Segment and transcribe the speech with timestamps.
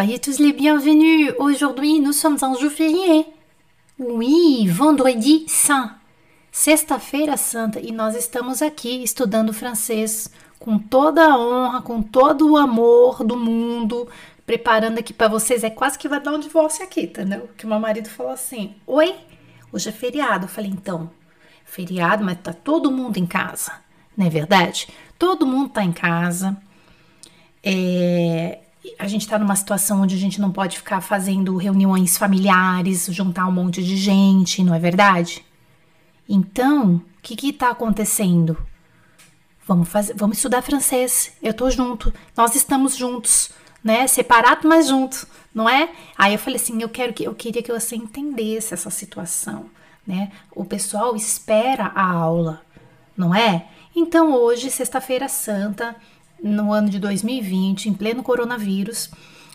[0.00, 1.30] Soyez tous les bienvenus.
[1.38, 3.26] Aujourd'hui, nous sommes un jour férié.
[3.98, 5.94] Oui, vendredi saint.
[6.50, 12.56] Sexta-feira santa e nós estamos aqui estudando francês com toda a honra, com todo o
[12.56, 14.08] amor do mundo,
[14.46, 15.62] preparando aqui para vocês.
[15.64, 17.50] É quase que vai dar um divórcio aqui, entendeu?
[17.58, 19.14] Que meu marido falou assim: Oi,
[19.70, 20.46] hoje é feriado.
[20.46, 21.10] Eu falei: Então,
[21.62, 23.72] feriado, mas tá todo mundo em casa,
[24.16, 24.88] não é verdade?
[25.18, 26.56] Todo mundo tá em casa.
[27.62, 28.60] É,
[28.98, 33.46] a gente está numa situação onde a gente não pode ficar fazendo reuniões familiares, juntar
[33.46, 35.44] um monte de gente, não é verdade?
[36.28, 38.56] Então, o que está acontecendo?
[39.66, 41.32] Vamos, fazer, vamos estudar francês.
[41.42, 42.12] Eu tô junto.
[42.36, 43.50] Nós estamos juntos,
[43.84, 44.06] né?
[44.06, 45.90] Separado, mas juntos, não é?
[46.16, 49.66] Aí eu falei assim, eu quero que eu queria que você entendesse essa situação,
[50.06, 50.32] né?
[50.52, 52.62] O pessoal espera a aula,
[53.16, 53.66] não é?
[53.94, 55.96] Então hoje, sexta-feira santa,
[56.42, 59.10] no ano de 2020, em pleno coronavírus,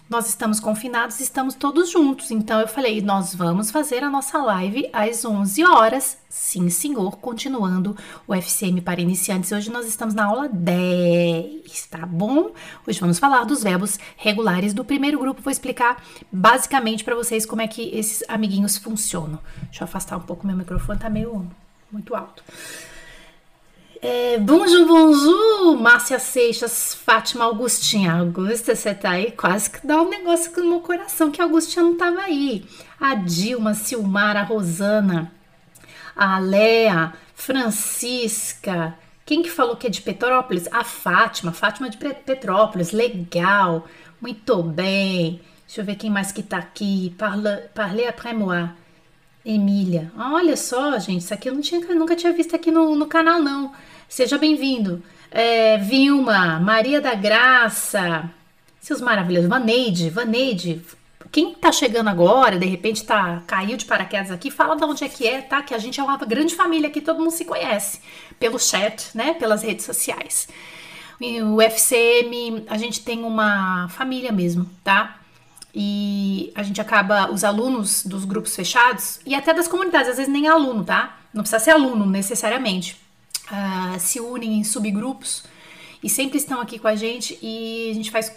[0.08, 2.30] nós estamos confinados, estamos todos juntos.
[2.30, 6.18] Então eu falei, nós vamos fazer a nossa live às 11 horas.
[6.30, 9.52] Sim, senhor, continuando o FCM para iniciantes.
[9.52, 12.52] Hoje nós estamos na aula 10, tá bom?
[12.88, 15.42] Hoje vamos falar dos verbos regulares do primeiro grupo.
[15.42, 19.40] Vou explicar basicamente para vocês como é que esses amiguinhos funcionam.
[19.64, 21.50] Deixa eu afastar um pouco meu microfone, tá meio
[21.92, 22.44] muito alto.
[24.08, 28.14] É, bonjour, bonjour, Márcia Seixas, Fátima Augustinha.
[28.14, 29.32] Augusta, você tá aí?
[29.32, 32.64] Quase que dá um negócio no meu coração que a Augustinha não tava aí.
[33.00, 35.32] A Dilma, Silmara, Rosana,
[36.16, 38.96] a Léa, Francisca.
[39.26, 40.68] Quem que falou que é de Petrópolis?
[40.72, 42.92] A Fátima, Fátima de Petrópolis.
[42.92, 43.88] Legal,
[44.22, 45.42] muito bem.
[45.66, 47.12] Deixa eu ver quem mais que tá aqui.
[47.18, 48.70] Parle, parle après moi.
[49.44, 50.12] Emília.
[50.16, 53.42] Olha só, gente, isso aqui eu não tinha, nunca tinha visto aqui no, no canal,
[53.42, 53.72] não.
[54.16, 55.04] Seja bem-vindo.
[55.30, 58.32] É, Vilma, Maria da Graça,
[58.80, 59.50] seus maravilhosos.
[59.50, 60.82] Vaneide, Vaneide.
[61.34, 65.10] Quem tá chegando agora, de repente tá caiu de paraquedas aqui, fala de onde é
[65.10, 65.62] que é, tá?
[65.62, 68.00] Que a gente é uma grande família aqui, todo mundo se conhece
[68.40, 69.34] pelo chat, né?
[69.34, 70.48] Pelas redes sociais.
[71.54, 75.18] O FCM, a gente tem uma família mesmo, tá?
[75.74, 80.32] E a gente acaba, os alunos dos grupos fechados e até das comunidades, às vezes
[80.32, 81.18] nem aluno, tá?
[81.34, 83.04] Não precisa ser aluno necessariamente
[83.52, 85.44] uh, se unem em subgrupos
[86.04, 88.32] e sempre estão aqui com a gente e a gente faz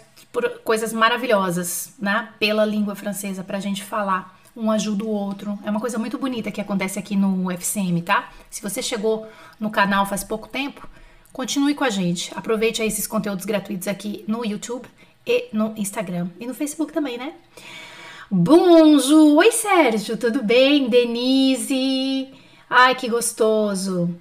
[0.63, 2.29] coisas maravilhosas, né?
[2.39, 4.37] Pela língua francesa para a gente falar.
[4.55, 5.57] Um ajuda o outro.
[5.63, 8.29] É uma coisa muito bonita que acontece aqui no FCM, tá?
[8.49, 9.27] Se você chegou
[9.59, 10.87] no canal faz pouco tempo,
[11.31, 12.31] continue com a gente.
[12.35, 14.87] Aproveite esses conteúdos gratuitos aqui no YouTube
[15.25, 16.29] e no Instagram.
[16.39, 17.33] E no Facebook também, né?
[18.29, 19.37] Bonjour!
[19.37, 20.89] Oi, Sérgio, tudo bem?
[20.89, 22.33] Denise!
[22.69, 24.15] Ai, que gostoso!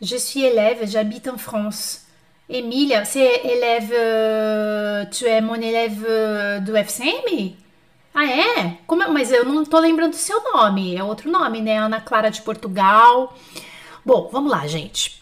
[0.00, 2.06] Je suis élève, j'habite en France.
[2.48, 3.92] Emília, você é élève.
[3.92, 7.56] Euh, tu é mon élève euh, do FCM?
[8.14, 8.78] Ah, é?
[8.86, 9.08] Como é?
[9.08, 10.94] Mas eu não tô lembrando do seu nome.
[10.94, 11.78] É outro nome, né?
[11.78, 13.36] Ana Clara de Portugal.
[14.04, 15.20] Bom, vamos lá, gente.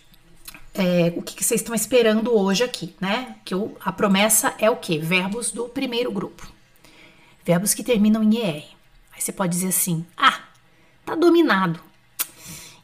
[0.75, 3.36] É, o que, que, vocês estão esperando hoje aqui, né?
[3.47, 4.98] Que o, a promessa é o quê?
[4.98, 6.47] Verbos do primeiro grupo.
[7.44, 8.65] Verbos que terminam em ER.
[9.12, 10.38] Aí você pode dizer assim: ah,
[11.04, 11.81] tá dominado.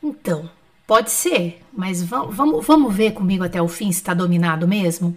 [0.03, 0.51] Então,
[0.93, 5.17] Pode ser, mas vamos, vamos ver comigo até o fim se está dominado mesmo?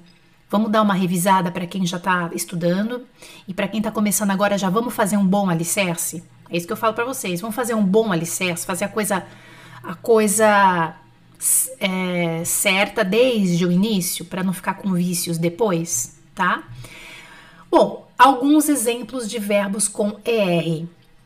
[0.49, 3.05] Vamos dar uma revisada para quem já está estudando
[3.45, 6.23] e para quem está começando agora já vamos fazer um bom alicerce.
[6.49, 7.41] É isso que eu falo para vocês.
[7.41, 9.25] Vamos fazer um bom alicerce, fazer a coisa
[9.83, 10.95] a coisa
[11.81, 16.63] é, certa desde o início para não ficar com vícios depois, tá?
[17.69, 20.85] Bom, alguns exemplos de verbos com er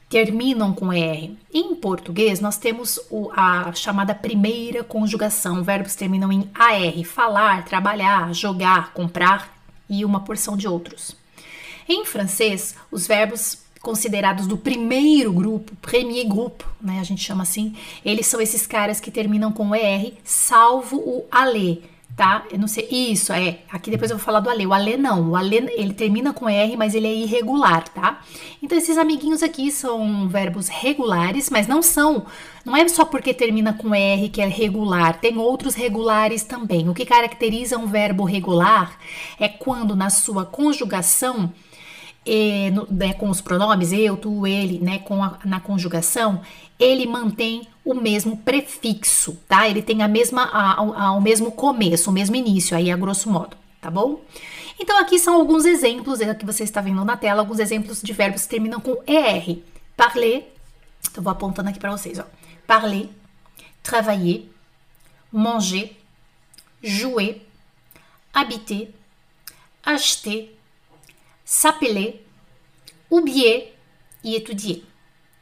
[0.10, 1.38] terminam com R.
[1.54, 5.64] Em português, nós temos o, a chamada primeira conjugação.
[5.64, 9.56] Verbos terminam em AR: falar, trabalhar, jogar, comprar
[9.88, 11.16] e uma porção de outros.
[11.88, 17.76] Em francês, os verbos considerados do primeiro grupo, premier groupe, né, a gente chama assim,
[18.04, 21.82] eles são esses caras que terminam com ER, salvo o aller
[22.20, 22.44] tá?
[22.52, 22.86] Eu não sei.
[22.92, 23.60] Isso, é.
[23.72, 24.66] Aqui depois eu vou falar do Alê.
[24.66, 25.30] O Alê não.
[25.30, 28.20] O Alê, ele termina com R, mas ele é irregular, tá?
[28.62, 32.26] Então esses amiguinhos aqui são verbos regulares, mas não são.
[32.66, 35.22] Não é só porque termina com R que é regular.
[35.22, 36.90] Tem outros regulares também.
[36.90, 39.00] O que caracteriza um verbo regular
[39.40, 41.54] é quando na sua conjugação
[42.26, 46.42] é, no, né, com os pronomes eu, tu, ele, né, com a, na conjugação,
[46.78, 49.68] ele mantém o mesmo prefixo, tá?
[49.68, 53.30] Ele tem a mesma, a, a, o mesmo começo, o mesmo início, aí a grosso
[53.30, 54.22] modo, tá bom?
[54.80, 58.14] Então aqui são alguns exemplos, é que você está vendo na tela, alguns exemplos de
[58.14, 59.58] verbos que terminam com ER.
[59.98, 60.48] Parler,
[61.02, 62.24] então vou apontando aqui para vocês, ó.
[62.66, 63.10] Parler,
[63.84, 64.44] travailler,
[65.32, 65.98] manger,
[66.82, 67.46] jouer,
[68.34, 68.92] habiter,
[69.84, 70.58] acheter,
[71.50, 72.24] s'appeler,
[73.10, 73.76] oublier
[74.24, 74.84] e étudier,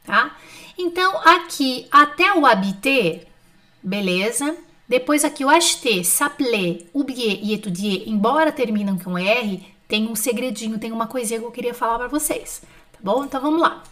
[0.06, 0.34] tá?
[0.78, 3.26] Então, aqui até o habiter,
[3.82, 4.56] beleza?
[4.88, 10.78] Depois aqui o acheter, s'appeler, oublier e étudier, embora terminam com R, tem um segredinho,
[10.78, 13.26] tem uma coisinha que eu queria falar para vocês, tá bom?
[13.26, 13.82] Então vamos lá.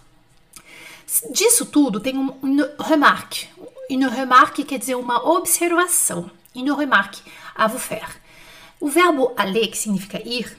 [1.31, 3.47] Disso tudo tem um, une remarque.
[3.91, 6.31] Une remarque quer dizer uma observação.
[6.55, 7.23] Une remarque
[7.55, 8.09] à vous faire.
[8.81, 10.57] O verbo aller, que significa ir,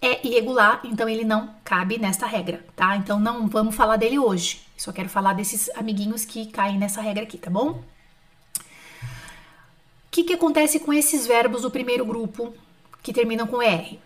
[0.00, 2.96] é irregular, então ele não cabe nesta regra, tá?
[2.96, 4.66] Então não vamos falar dele hoje.
[4.76, 7.70] Só quero falar desses amiguinhos que caem nessa regra aqui, tá bom?
[7.70, 7.82] O
[10.10, 12.54] que, que acontece com esses verbos do primeiro grupo
[13.02, 14.00] que terminam com R?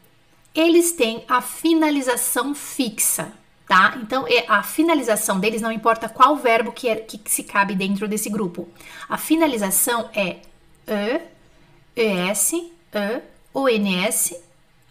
[0.54, 3.32] Eles têm a finalização fixa,
[3.68, 3.98] tá?
[4.02, 8.08] Então é, a finalização deles não importa qual verbo que, é, que se cabe dentro
[8.08, 8.68] desse grupo.
[9.08, 10.38] A finalização é
[11.96, 12.72] e, es, e,
[13.52, 14.34] ons,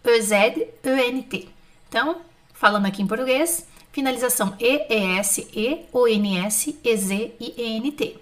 [0.03, 1.49] ez, ent.
[1.87, 2.21] Então,
[2.53, 4.85] falando aqui em português, finalização e,
[5.19, 8.15] es, e, ons, ez e ent.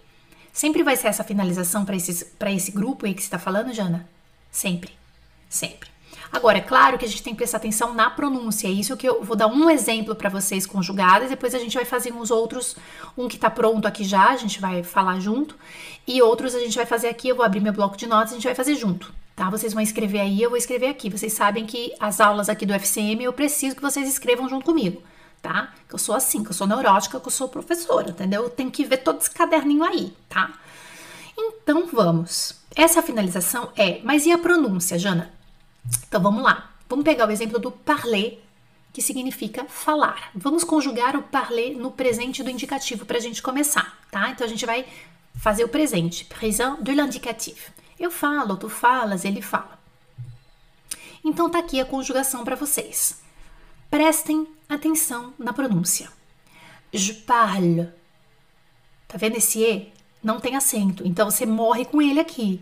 [0.51, 4.09] Sempre vai ser essa finalização para esse grupo aí que você está falando, Jana?
[4.49, 4.91] Sempre,
[5.47, 5.89] sempre.
[6.31, 8.67] Agora, é claro que a gente tem que prestar atenção na pronúncia.
[8.67, 11.85] É isso que eu vou dar um exemplo para vocês conjugados, depois a gente vai
[11.85, 12.75] fazer uns outros,
[13.17, 15.55] um que tá pronto aqui já, a gente vai falar junto,
[16.05, 18.35] e outros a gente vai fazer aqui, eu vou abrir meu bloco de notas, a
[18.35, 19.51] gente vai fazer junto, tá?
[19.51, 21.11] Vocês vão escrever aí, eu vou escrever aqui.
[21.11, 25.01] Vocês sabem que as aulas aqui do FCM eu preciso que vocês escrevam junto comigo,
[25.43, 25.73] tá?
[25.87, 28.43] Que eu sou assim, que eu sou neurótica, que eu sou professora, entendeu?
[28.43, 30.51] Eu tenho que ver todo esse caderninho aí, tá?
[31.37, 32.55] Então vamos.
[32.75, 35.31] Essa finalização é, mas e a pronúncia, Jana?
[36.07, 36.71] Então vamos lá.
[36.89, 38.39] Vamos pegar o exemplo do parler,
[38.91, 40.31] que significa falar.
[40.33, 44.31] Vamos conjugar o parler no presente do indicativo para a gente começar, tá?
[44.31, 44.83] Então a gente vai
[45.35, 47.69] fazer o presente, présent de l'indicatif.
[47.99, 49.79] Eu falo, tu falas, ele fala.
[51.23, 53.21] Então tá aqui a conjugação para vocês.
[53.89, 56.09] Prestem atenção na pronúncia.
[56.93, 57.89] Je parle.
[59.07, 59.93] Tá vendo esse E?
[60.23, 62.61] Não tem acento, então você morre com ele aqui.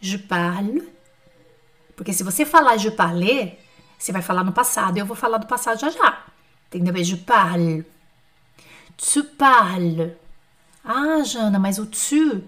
[0.00, 0.94] Je parle
[1.96, 3.58] porque se você falar je parler,
[3.98, 6.24] você vai falar no passado eu vou falar do passado já já.
[6.66, 6.94] Entendeu?
[6.96, 7.84] É je parle.
[8.96, 10.12] Tu parles.
[10.84, 12.42] Ah, Jana, mas o tu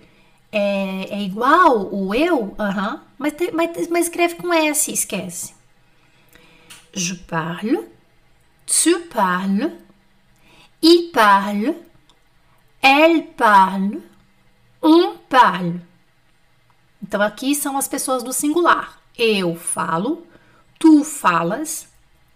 [0.53, 2.57] é, é igual o eu?
[2.59, 3.01] Uhum.
[3.19, 5.55] Mas, mas, mas escreve com S, esquece.
[6.93, 7.89] Je parle.
[8.67, 9.73] Tu parles.
[10.83, 11.77] Il parle.
[12.83, 14.03] Elle parle.
[14.83, 15.81] On parle.
[17.03, 19.01] Então aqui são as pessoas do singular.
[19.17, 20.27] Eu falo,
[20.79, 21.89] tu falas,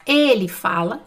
[0.07, 1.03] ele fala,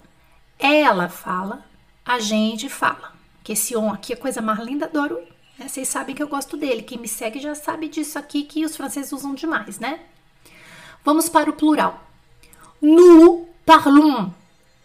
[0.59, 1.65] ela fala,
[2.05, 3.13] a gente fala.
[3.43, 5.19] Que esse on aqui é coisa mais linda, adoro.
[5.63, 5.69] Né?
[5.69, 6.83] Vocês sabem que eu gosto dele.
[6.83, 10.01] Quem me segue já sabe disso aqui que os franceses usam demais, né?
[11.03, 12.03] Vamos para o plural.
[12.81, 14.31] Nous parlons.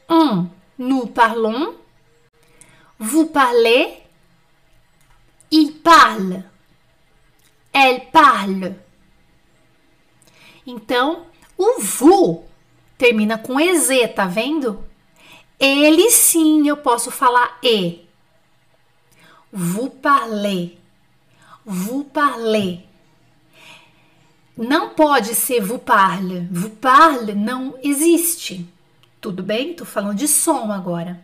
[0.09, 0.49] Um,
[0.79, 1.75] nous parlons.
[2.99, 4.03] Vous parlez.
[5.51, 6.45] Il parle.
[7.73, 8.77] Elle parle.
[10.67, 11.27] Então,
[11.57, 12.45] o VU
[12.97, 14.85] termina com EZ, tá vendo?
[15.59, 18.08] Ele sim eu posso falar E.
[19.53, 20.79] Vous parlez.
[21.65, 22.81] Vous parlez.
[24.57, 26.47] Não pode ser vous parle.
[26.51, 28.67] Vous parle não existe.
[29.21, 29.75] Tudo bem?
[29.75, 31.21] Tô falando de som agora.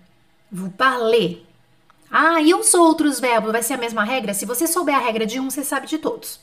[0.51, 1.39] Vous parlez.
[2.11, 3.51] Ah, e os outros verbos?
[3.51, 4.35] Vai ser a mesma regra?
[4.35, 6.39] Se você souber a regra de um, você sabe de todos.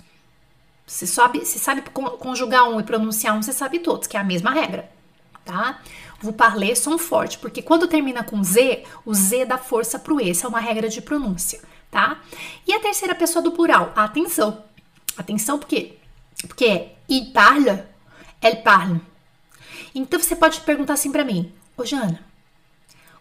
[0.85, 1.81] Você sabe, você sabe
[2.19, 4.91] conjugar um e pronunciar um, você sabe todos, que é a mesma regra,
[5.45, 5.79] tá?
[6.21, 10.29] Vous parler som forte, porque quando termina com Z, o Z dá força pro E,
[10.29, 11.59] essa é uma regra de pronúncia,
[11.89, 12.19] tá?
[12.67, 14.63] E a terceira pessoa do plural, atenção.
[15.17, 15.97] Atenção por quê?
[16.47, 17.83] Porque é il parle,
[18.41, 19.01] elle parle.
[19.93, 22.23] Então você pode perguntar assim para mim, ô Jana,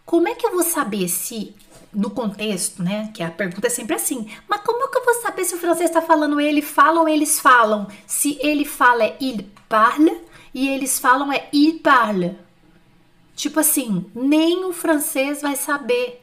[0.05, 1.55] como é que eu vou saber se
[1.93, 3.11] no contexto, né?
[3.13, 4.31] Que a pergunta é sempre assim.
[4.49, 7.09] Mas como é que eu vou saber se o francês está falando ele fala ou
[7.09, 7.89] eles falam?
[8.07, 10.17] Se ele fala é il parle
[10.55, 12.37] e eles falam é il parle.
[13.41, 16.23] Tipo assim, nem o francês vai saber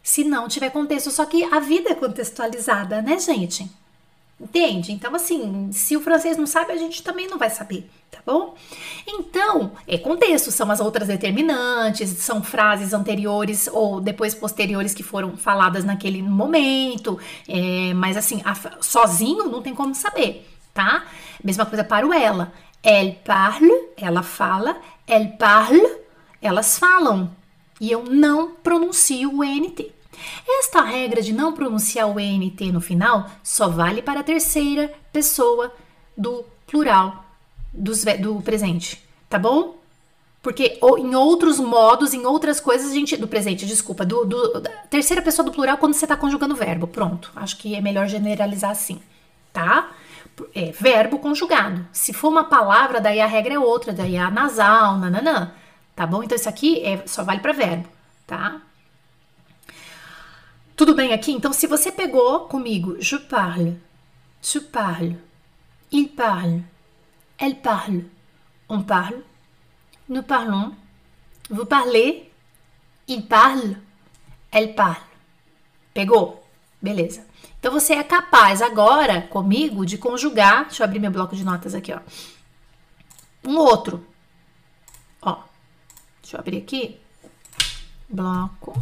[0.00, 1.10] se não tiver contexto.
[1.10, 3.68] Só que a vida é contextualizada, né, gente?
[4.40, 4.92] Entende?
[4.92, 8.54] Então, assim, se o francês não sabe, a gente também não vai saber, tá bom?
[9.04, 15.36] Então, é contexto, são as outras determinantes, são frases anteriores ou depois posteriores que foram
[15.36, 17.18] faladas naquele momento,
[17.48, 21.04] é, mas assim, a, sozinho não tem como saber, tá?
[21.42, 22.52] Mesma coisa para o ela.
[22.80, 24.76] Elle parle, ela fala,
[25.08, 26.03] elle parle,
[26.46, 27.30] elas falam.
[27.80, 29.92] E eu não pronuncio o NT.
[30.46, 35.74] Esta regra de não pronunciar o ENT no final só vale para a terceira pessoa
[36.16, 37.24] do plural
[37.72, 39.76] dos, do presente, tá bom?
[40.40, 43.16] Porque em outros modos, em outras coisas, a gente.
[43.16, 44.04] Do presente, desculpa.
[44.04, 46.86] Do, do terceira pessoa do plural quando você tá conjugando verbo.
[46.86, 47.32] Pronto.
[47.34, 49.00] Acho que é melhor generalizar assim.
[49.54, 49.90] Tá?
[50.54, 51.86] É, verbo conjugado.
[51.92, 55.50] Se for uma palavra, daí a regra é outra, daí é a nasal, nananã.
[55.94, 56.22] Tá bom?
[56.22, 57.88] Então isso aqui é, só vale para verbo,
[58.26, 58.60] tá?
[60.76, 61.30] Tudo bem aqui?
[61.30, 63.80] Então, se você pegou comigo, je parle,
[64.42, 65.16] tu parles,
[65.92, 66.64] il parle,
[67.38, 68.10] elle parle,
[68.68, 69.22] on parle,
[70.08, 70.74] nous parlons,
[71.48, 72.28] vous parlez,
[73.06, 73.76] il parle,
[74.50, 75.04] elle parle.
[75.92, 76.44] Pegou?
[76.82, 77.24] Beleza.
[77.60, 81.72] Então você é capaz agora comigo de conjugar, deixa eu abrir meu bloco de notas
[81.72, 82.00] aqui, ó.
[83.46, 84.04] Um outro.
[86.24, 86.98] Deixa eu abrir aqui.
[88.08, 88.72] Bloco.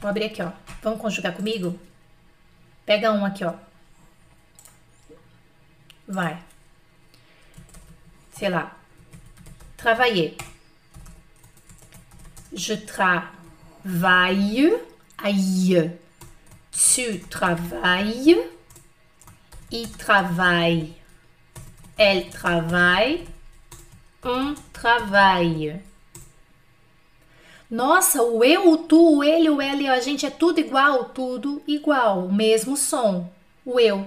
[0.00, 0.50] Vou abrir aqui, ó.
[0.82, 1.78] Vamos conjugar comigo?
[2.86, 3.52] Pega um aqui, ó.
[6.08, 6.42] Vai.
[8.32, 8.74] Sei lá.
[9.76, 10.38] Travailler.
[12.54, 13.20] Je travaille.
[15.18, 16.00] Aïe.
[16.70, 18.50] Tu travailles.
[19.70, 20.94] Il travaille.
[21.98, 23.31] Elle travaille.
[24.24, 25.80] On travaille.
[27.68, 31.06] Nossa, o eu, o tu, o ele, o ela e a gente é tudo igual,
[31.06, 33.28] tudo igual, mesmo som.
[33.64, 34.06] O eu,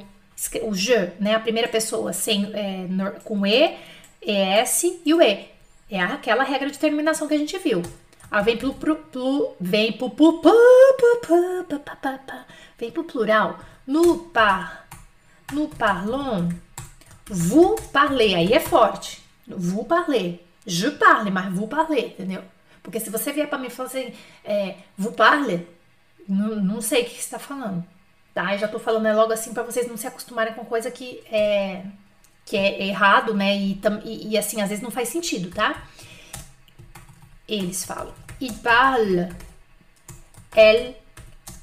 [0.63, 1.35] o je, né?
[1.35, 2.87] A primeira pessoa sem, é,
[3.23, 3.75] com e,
[4.21, 5.49] es e o e.
[5.89, 7.81] É aquela regra de terminação que a gente viu.
[8.31, 8.97] Ah, vem pro, pro,
[9.59, 10.15] vem pro,
[12.77, 13.59] vem pro plural.
[13.85, 14.87] No par,
[15.51, 16.53] no parlons,
[17.27, 19.24] vous parlez, aí é forte.
[19.47, 22.41] Vous parlez, je parle, mas vous parlez, entendeu?
[22.81, 25.13] Porque se você vier para mim e falar assim, é, vous
[26.27, 27.83] não, não sei o que você está falando.
[28.33, 28.53] Tá?
[28.53, 31.23] Eu já tô falando é logo assim para vocês não se acostumarem com coisa que
[31.31, 31.85] é,
[32.45, 33.55] que é errado, né?
[33.55, 35.83] E, e, e, assim, às vezes não faz sentido, tá?
[37.47, 38.13] Eles falam.
[38.41, 39.29] Il parle.
[40.55, 40.95] Elle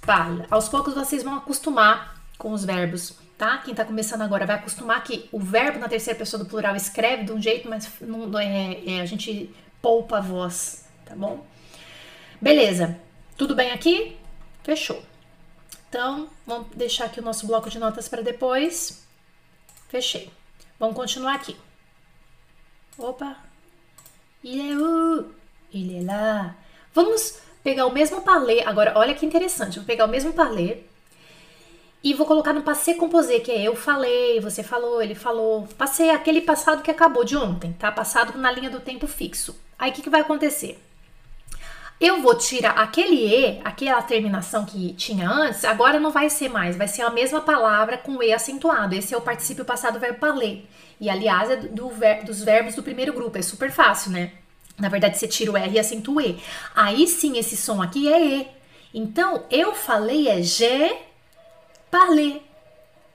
[0.06, 0.46] parle.
[0.50, 3.58] Aos poucos vocês vão acostumar com os verbos, tá?
[3.58, 7.24] Quem tá começando agora vai acostumar que o verbo na terceira pessoa do plural escreve
[7.24, 11.44] de um jeito, mas não, é, é a gente poupa a voz tá bom?
[12.40, 12.96] Beleza,
[13.36, 14.16] tudo bem aqui?
[14.62, 15.02] Fechou.
[15.88, 19.04] Então, vamos deixar aqui o nosso bloco de notas para depois.
[19.88, 20.30] Fechei.
[20.78, 21.56] Vamos continuar aqui.
[22.96, 23.36] Opa!
[24.44, 25.34] Il est où?
[26.94, 28.62] Vamos pegar o mesmo palê.
[28.62, 29.80] Agora, olha que interessante.
[29.80, 30.91] Vou pegar o mesmo palê
[32.04, 35.68] e vou colocar no passé composé, que é eu falei, você falou, ele falou.
[35.78, 37.92] Passei aquele passado que acabou de ontem, tá?
[37.92, 39.56] Passado na linha do tempo fixo.
[39.78, 40.82] Aí o que, que vai acontecer?
[42.00, 46.76] Eu vou tirar aquele E, aquela terminação que tinha antes, agora não vai ser mais,
[46.76, 48.96] vai ser a mesma palavra com E acentuado.
[48.96, 50.64] Esse é o particípio passado verbo parler.
[51.00, 54.32] E aliás, é do, ver, dos verbos do primeiro grupo, é super fácil, né?
[54.76, 56.42] Na verdade, você tira o R e acentua o E.
[56.74, 58.48] Aí sim, esse som aqui é E.
[58.92, 61.11] Então, eu falei é j'ai
[61.92, 62.40] parlé.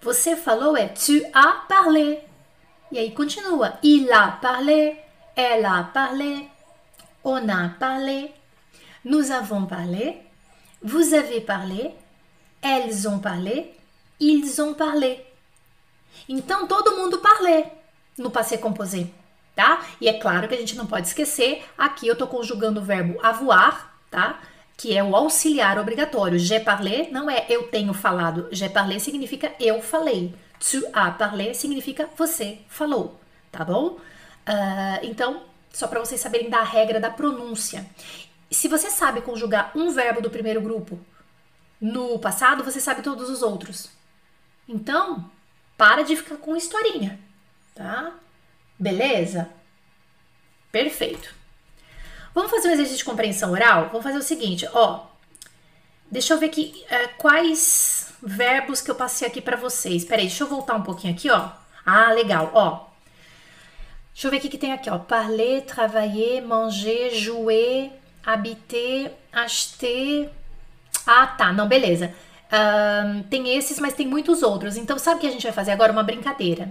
[0.02, 2.24] Você falou é tu as parlé.
[2.92, 3.80] E aí continua.
[3.84, 5.04] Il a parlé,
[5.36, 6.48] elle a parlé,
[7.24, 8.32] on a parlé.
[9.04, 10.22] Nous avons parlé,
[10.82, 11.94] vous avez parlé,
[12.62, 13.74] elles ont parlé,
[14.20, 15.26] ils ont parlé.
[16.30, 17.66] Então todo mundo parlé
[18.18, 19.08] no passé composé,
[19.56, 19.82] tá?
[20.02, 23.20] E é claro que a gente não pode esquecer, aqui eu tô conjugando o verbo
[23.24, 24.40] avoir, tá?
[24.78, 26.40] Que é o auxiliar obrigatório.
[26.40, 28.48] J'ai parlé não é eu tenho falado.
[28.52, 30.34] J'ai parlé significa eu falei.
[30.60, 33.20] Tu as parlé significa você falou,
[33.52, 33.98] tá bom?
[34.48, 35.44] Uh, então,
[35.74, 37.86] só para vocês saberem da regra da pronúncia
[38.52, 41.00] se você sabe conjugar um verbo do primeiro grupo
[41.80, 43.90] no passado, você sabe todos os outros.
[44.68, 45.30] Então,
[45.78, 47.20] para de ficar com historinha,
[47.76, 48.14] tá?
[48.80, 49.50] Beleza?
[50.72, 51.36] Perfeito.
[52.38, 53.88] Vamos fazer um exercício de compreensão oral?
[53.88, 55.06] Vamos fazer o seguinte, ó.
[56.12, 60.06] Deixa eu ver aqui é, quais verbos que eu passei aqui para vocês.
[60.06, 61.50] Peraí, deixa eu voltar um pouquinho aqui, ó.
[61.84, 62.86] Ah, legal, ó.
[64.14, 65.00] Deixa eu ver o que, tem aqui, ó.
[65.00, 67.92] Parler, travailler, manger, jouer,
[68.24, 70.30] habiter, acheter.
[71.08, 72.14] Ah, tá, não, beleza.
[72.54, 74.78] Um, tem esses, mas tem muitos outros.
[74.78, 75.92] Então, sabe o que a gente vai fazer agora?
[75.92, 76.70] Uma brincadeira.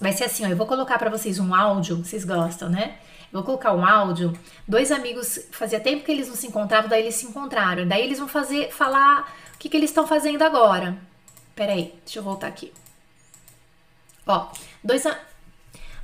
[0.00, 2.96] Vai ser assim, ó, eu vou colocar para vocês um áudio, vocês gostam, né?
[3.32, 4.32] Eu vou colocar um áudio.
[4.66, 7.86] Dois amigos, fazia tempo que eles não se encontravam, daí eles se encontraram.
[7.86, 10.96] Daí eles vão fazer, falar o que, que eles estão fazendo agora.
[11.54, 12.72] Peraí, deixa eu voltar aqui.
[14.26, 14.50] Ó,
[14.82, 15.04] dois,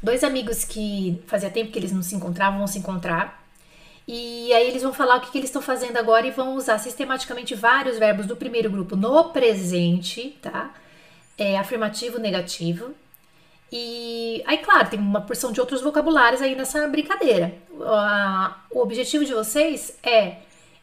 [0.02, 3.43] dois amigos que fazia tempo que eles não se encontravam, vão se encontrar.
[4.07, 6.78] E aí eles vão falar o que, que eles estão fazendo agora e vão usar
[6.78, 10.75] sistematicamente vários verbos do primeiro grupo no presente, tá?
[11.38, 12.95] É, afirmativo, negativo.
[13.76, 17.52] E aí, claro, tem uma porção de outros vocabulários aí nessa brincadeira.
[18.71, 20.37] O objetivo de vocês é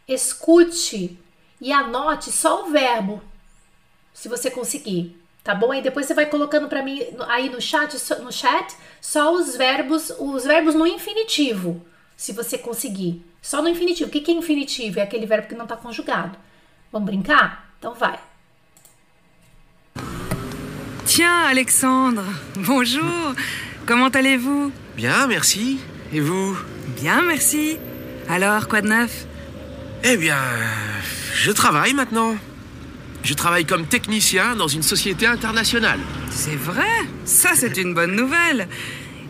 [0.06, 1.18] escute
[1.62, 3.22] e anote só o verbo,
[4.14, 5.72] se você conseguir, tá bom?
[5.72, 10.12] Aí depois você vai colocando para mim aí no chat, no chat, só os verbos,
[10.20, 11.82] os verbos no infinitivo,
[12.18, 13.26] se você conseguir.
[13.42, 14.10] Só no infinitivo.
[14.10, 15.00] O que é infinitivo?
[15.00, 16.38] É aquele verbo que não está conjugado.
[16.92, 17.74] Vamos brincar?
[17.80, 18.20] Então vai.
[21.14, 22.24] Tiens, Alexandre,
[22.56, 23.34] bonjour.
[23.86, 24.72] Comment allez-vous?
[24.96, 25.78] Bien, merci.
[26.14, 26.56] Et vous?
[27.02, 27.76] Bien, merci.
[28.30, 29.26] Alors, quoi de neuf?
[30.06, 30.40] Eh bien,
[31.36, 32.38] je travaille maintenant.
[33.26, 36.00] Je travaille comme technicien dans une société internationale.
[36.30, 36.88] C'est vrai
[37.26, 38.70] Ça, c'est une bonne nouvelle.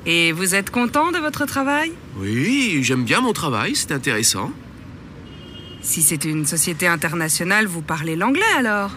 [0.05, 1.93] Et vous êtes content de votre travail?
[2.17, 4.51] Oui, j'aime bien mon travail, c'est intéressant.
[5.81, 8.91] Si c'est une société internationale, vous parlez l'anglais alors?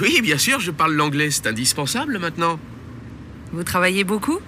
[0.00, 2.58] Oui, bien sûr, je parle l'anglais, c'est indispensable maintenant.
[3.52, 4.38] Vous travaillez beaucoup?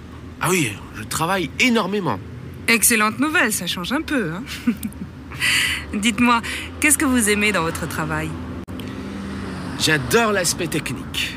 [0.41, 2.19] Ah oui, je travaille énormément.
[2.67, 4.31] Excellente nouvelle, ça change un peu.
[4.31, 4.43] Hein
[5.93, 6.41] Dites-moi,
[6.79, 8.29] qu'est-ce que vous aimez dans votre travail?
[9.79, 11.35] J'adore l'aspect technique.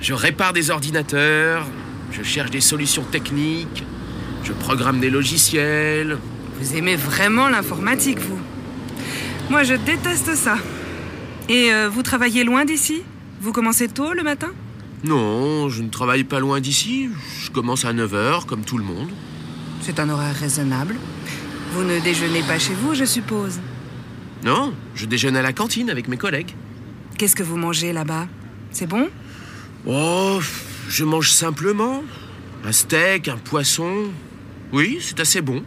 [0.00, 1.66] Je répare des ordinateurs,
[2.12, 3.84] je cherche des solutions techniques,
[4.44, 6.18] je programme des logiciels.
[6.60, 8.38] Vous aimez vraiment l'informatique, vous?
[9.50, 10.58] Moi, je déteste ça.
[11.48, 13.02] Et euh, vous travaillez loin d'ici?
[13.42, 14.52] Vous commencez tôt le matin?
[15.02, 17.08] Non, je ne travaille pas loin d'ici.
[17.40, 19.10] Je commence à 9h, comme tout le monde.
[19.80, 20.94] C'est un horaire raisonnable.
[21.72, 23.58] Vous ne déjeunez pas chez vous, je suppose?
[24.44, 26.54] Non, je déjeune à la cantine avec mes collègues.
[27.18, 28.28] Qu'est-ce que vous mangez là-bas?
[28.70, 29.08] C'est bon?
[29.86, 30.38] Oh,
[30.88, 32.04] je mange simplement.
[32.64, 34.04] Un steak, un poisson.
[34.72, 35.64] Oui, c'est assez bon.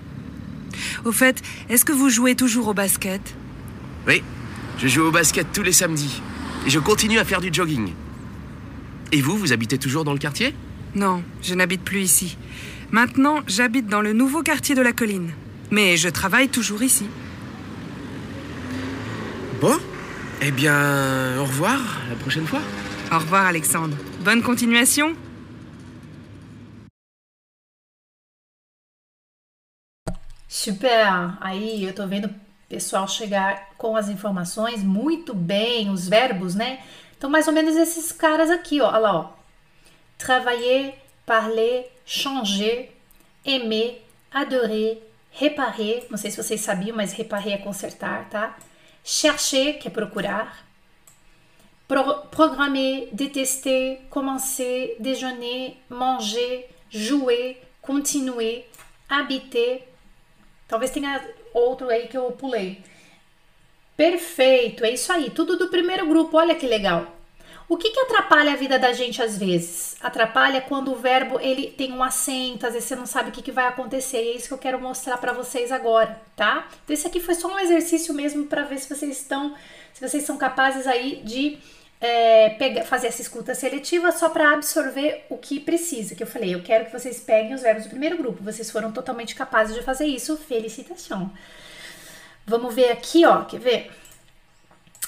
[1.04, 3.36] Au fait, est-ce que vous jouez toujours au basket?
[4.08, 4.24] Oui,
[4.78, 6.22] je joue au basket tous les samedis.
[6.66, 7.94] Et je continue à faire du jogging.
[9.12, 10.56] Et vous, vous habitez toujours dans le quartier?
[10.96, 12.38] Non, je n'habite plus ici.
[12.92, 15.32] Maintenant, j'habite dans le nouveau quartier de la colline.
[15.72, 17.06] Mais je travaille toujours ici.
[19.62, 19.78] Bon,
[20.42, 22.62] eh bien, au revoir, la prochaine fois.
[23.12, 23.96] Au revoir, Alexandre.
[24.24, 25.16] Bonne continuation.
[30.48, 31.38] Super!
[31.42, 36.84] Aí eu tô vendo o pessoal chegar com as informações muito bem, os verbos, né?
[37.18, 38.88] Então, mais ou menos esses caras aqui, ó.
[38.88, 39.34] Olha lá, ó.
[40.18, 42.92] Travailler, parler, changer,
[43.46, 45.02] aimer, adorer,
[45.32, 46.08] reparer.
[46.10, 48.58] Não sei se vocês sabiam, mas reparer é consertar, tá?
[49.04, 50.66] Chercher, que é procurar.
[51.88, 58.66] Pro programmer, détester, commencer, déjeuner, manger, jouer, continuer,
[59.08, 59.88] habiter.
[60.68, 61.24] Talvez tenha
[61.58, 62.82] outro aí que eu pulei.
[63.96, 65.30] Perfeito, é isso aí.
[65.30, 67.16] Tudo do primeiro grupo, olha que legal.
[67.68, 69.96] O que, que atrapalha a vida da gente às vezes?
[70.00, 73.42] Atrapalha quando o verbo ele tem um acento, às vezes você não sabe o que,
[73.42, 74.24] que vai acontecer.
[74.24, 76.68] E é isso que eu quero mostrar para vocês agora, tá?
[76.84, 79.56] Então, esse aqui foi só um exercício mesmo para ver se vocês estão,
[79.94, 81.58] se vocês são capazes aí de
[82.00, 86.16] é, pegar, fazer essa escuta seletiva só para absorver o que precisa.
[86.16, 88.44] Que eu falei, eu quero que vocês peguem os verbos do primeiro grupo.
[88.44, 90.38] Vocês foram totalmente capazes de fazer isso.
[90.38, 91.32] Felicitação.
[92.46, 93.44] Vamos ver aqui, ó.
[93.44, 93.92] Quer ver?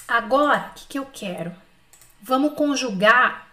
[0.06, 1.52] Agora, o que, que eu quero?
[2.20, 3.46] Vamos conjugar.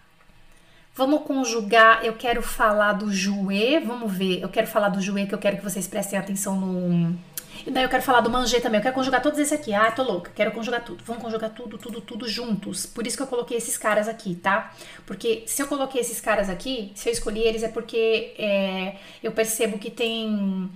[0.95, 2.03] Vamos conjugar.
[2.05, 3.81] Eu quero falar do jouer.
[3.81, 4.41] Vamos ver.
[4.41, 7.17] Eu quero falar do jouer, que eu quero que vocês prestem atenção no.
[7.65, 8.77] E daí eu quero falar do manger também.
[8.77, 9.73] Eu quero conjugar todos esses aqui.
[9.73, 10.31] Ah, tô louca.
[10.35, 11.03] Quero conjugar tudo.
[11.03, 12.85] Vamos conjugar tudo, tudo, tudo juntos.
[12.85, 14.71] Por isso que eu coloquei esses caras aqui, tá?
[15.05, 19.31] Porque se eu coloquei esses caras aqui, se eu escolhi eles é porque é, eu
[19.31, 20.69] percebo que tem.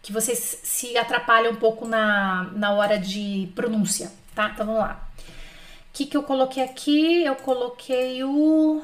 [0.00, 4.50] que vocês se atrapalham um pouco na, na hora de pronúncia, tá?
[4.54, 5.06] Então vamos lá.
[5.18, 7.24] O que, que eu coloquei aqui?
[7.24, 8.82] Eu coloquei o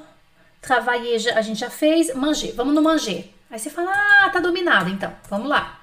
[0.60, 2.14] travailler, a gente já fez.
[2.14, 3.32] Manger, vamos no manger.
[3.50, 5.10] Aí você fala, ah, tá dominado, então.
[5.30, 5.77] Vamos lá.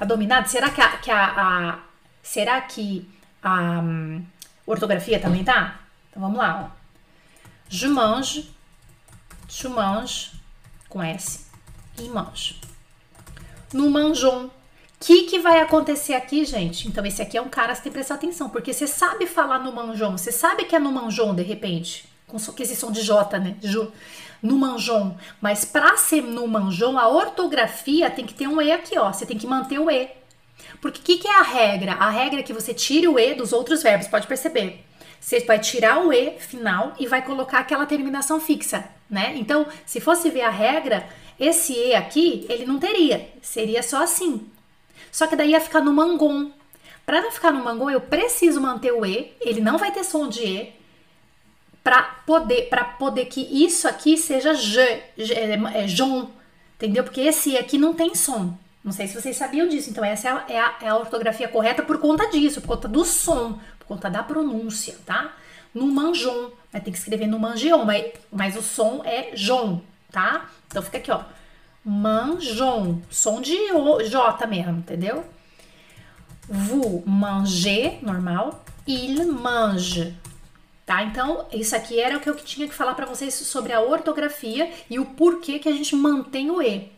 [0.00, 0.48] Tá dominado?
[0.48, 1.78] Será que a, que a, a
[2.22, 3.06] será que
[3.42, 4.24] a um,
[4.66, 5.78] ortografia também tá?
[6.08, 6.80] Então vamos lá, ó.
[7.68, 8.50] Je mange,
[9.46, 9.70] tu
[10.88, 11.46] com S,
[11.98, 12.58] e mange.
[13.74, 14.46] No manjon.
[14.46, 14.50] O
[14.98, 16.88] que, que vai acontecer aqui, gente?
[16.88, 19.58] Então, esse aqui é um cara, você tem que prestar atenção, porque você sabe falar
[19.58, 23.38] no manjon, você sabe que é no manjon, de repente, com esse som de J,
[23.38, 23.56] né?
[23.60, 23.92] Ju,
[24.42, 25.16] no manjon.
[25.40, 29.12] Mas para ser no manjon, a ortografia tem que ter um E aqui, ó.
[29.12, 30.08] Você tem que manter o E.
[30.80, 31.92] Porque o que, que é a regra?
[31.92, 34.84] A regra é que você tire o E dos outros verbos, pode perceber.
[35.20, 39.34] Você vai tirar o E final e vai colocar aquela terminação fixa, né?
[39.36, 41.06] Então, se fosse ver a regra,
[41.38, 43.28] esse E aqui, ele não teria.
[43.42, 44.48] Seria só assim.
[45.12, 46.50] Só que daí ia ficar no mangon.
[47.04, 50.28] Para não ficar no mangon, eu preciso manter o E, ele não vai ter som
[50.28, 50.72] de E,
[51.82, 56.30] para poder, para poder que isso aqui seja je, je é, Jon,
[56.80, 57.04] Entendeu?
[57.04, 58.56] Porque esse aqui não tem som.
[58.82, 59.90] Não sei se vocês sabiam disso.
[59.90, 62.88] Então, essa é a, é a, é a ortografia correta por conta disso, por conta
[62.88, 65.36] do som, por conta da pronúncia, tá?
[65.74, 66.80] No manjon, né?
[66.80, 70.48] tem que escrever no mangeon, mas, mas o som é jon, tá?
[70.66, 71.20] Então fica aqui, ó.
[71.84, 75.22] Manjon, som de o, J mesmo, entendeu?
[76.48, 78.64] Vous mangez, normal.
[78.86, 80.16] Il mange,
[80.90, 81.04] tá?
[81.04, 84.68] Então, isso aqui era o que eu tinha que falar para vocês sobre a ortografia
[84.90, 86.90] e o porquê que a gente mantém o E.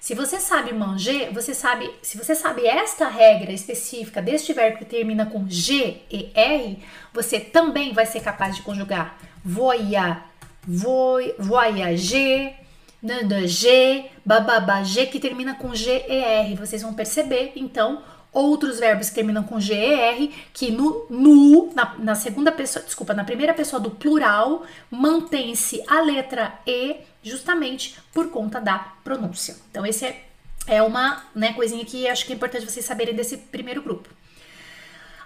[0.00, 4.84] Se você sabe manger, você sabe, se você sabe esta regra específica deste verbo que
[4.84, 6.82] termina com G e R,
[7.14, 10.24] você também vai ser capaz de conjugar voya,
[10.66, 12.52] voy, voyager,
[13.00, 16.56] nandager, bababagé, que termina com G e R.
[16.56, 21.72] Vocês vão perceber, então, outros verbos que terminam com G e R, que no, no
[21.74, 27.96] na, na segunda pessoa, desculpa, na primeira pessoa do plural, mantém-se a letra E justamente
[28.12, 29.56] por conta da pronúncia.
[29.70, 30.24] Então, esse é,
[30.66, 34.08] é uma né, coisinha que acho que é importante vocês saberem desse primeiro grupo.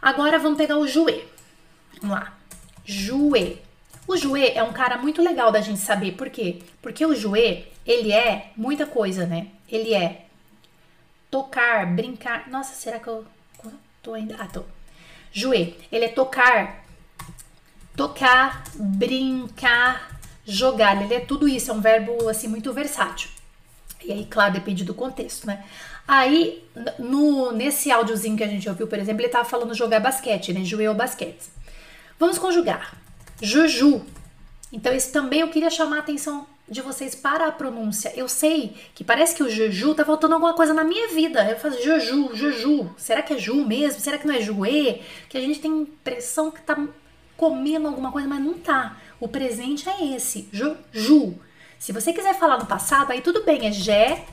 [0.01, 1.25] Agora vamos pegar o Jouet.
[2.01, 2.33] Vamos lá.
[2.85, 3.61] Jouet.
[4.07, 6.61] O Jouet é um cara muito legal da gente saber, por quê?
[6.81, 9.49] Porque o Jouet, ele é muita coisa, né?
[9.69, 10.27] Ele é
[11.31, 12.49] tocar, brincar.
[12.51, 13.25] Nossa, será que eu
[14.03, 14.37] tô ainda?
[14.39, 14.65] Ah, tô.
[15.33, 16.85] Jouet, ele é tocar,
[17.97, 21.01] tocar, brincar, jogar.
[21.03, 23.31] Ele é tudo isso, é um verbo assim muito versátil.
[24.03, 25.65] E aí, claro, depende do contexto, né?
[26.09, 26.65] Aí,
[26.99, 30.65] no, nesse áudiozinho que a gente ouviu, por exemplo, ele tava falando jogar basquete, né?
[30.65, 31.49] Jouer ou basquete.
[32.19, 32.97] Vamos conjugar.
[33.41, 34.05] Juju.
[34.73, 38.13] Então, isso também eu queria chamar a atenção de vocês para a pronúncia.
[38.15, 41.45] Eu sei que parece que o Juju tá faltando alguma coisa na minha vida.
[41.51, 42.95] Eu faço Juju, Juju.
[42.97, 44.01] Será que é Ju mesmo?
[44.01, 45.01] Será que não é Juê?
[45.29, 46.79] Que a gente tem impressão que tá
[47.37, 48.97] comendo alguma coisa, mas não tá.
[49.19, 51.35] O presente é esse, Juju.
[51.79, 54.27] Se você quiser falar no passado, aí tudo bem, é Jé,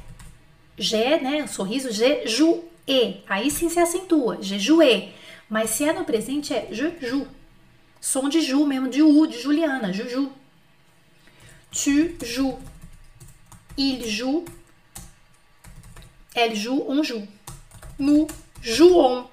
[0.78, 1.43] Jé, né?
[1.43, 3.21] Um sorriso, Jejuê.
[3.28, 5.10] Aí sim se acentua, Jejuê.
[5.50, 7.28] Mas se é no presente, é Juju.
[8.00, 10.32] Som de Ju mesmo, de U, de Juliana, Juju.
[11.78, 12.58] Tu joues.
[13.78, 14.44] Il joue.
[16.34, 17.28] Elle joue, on joue.
[18.00, 18.26] Nous
[18.63, 19.28] jouons.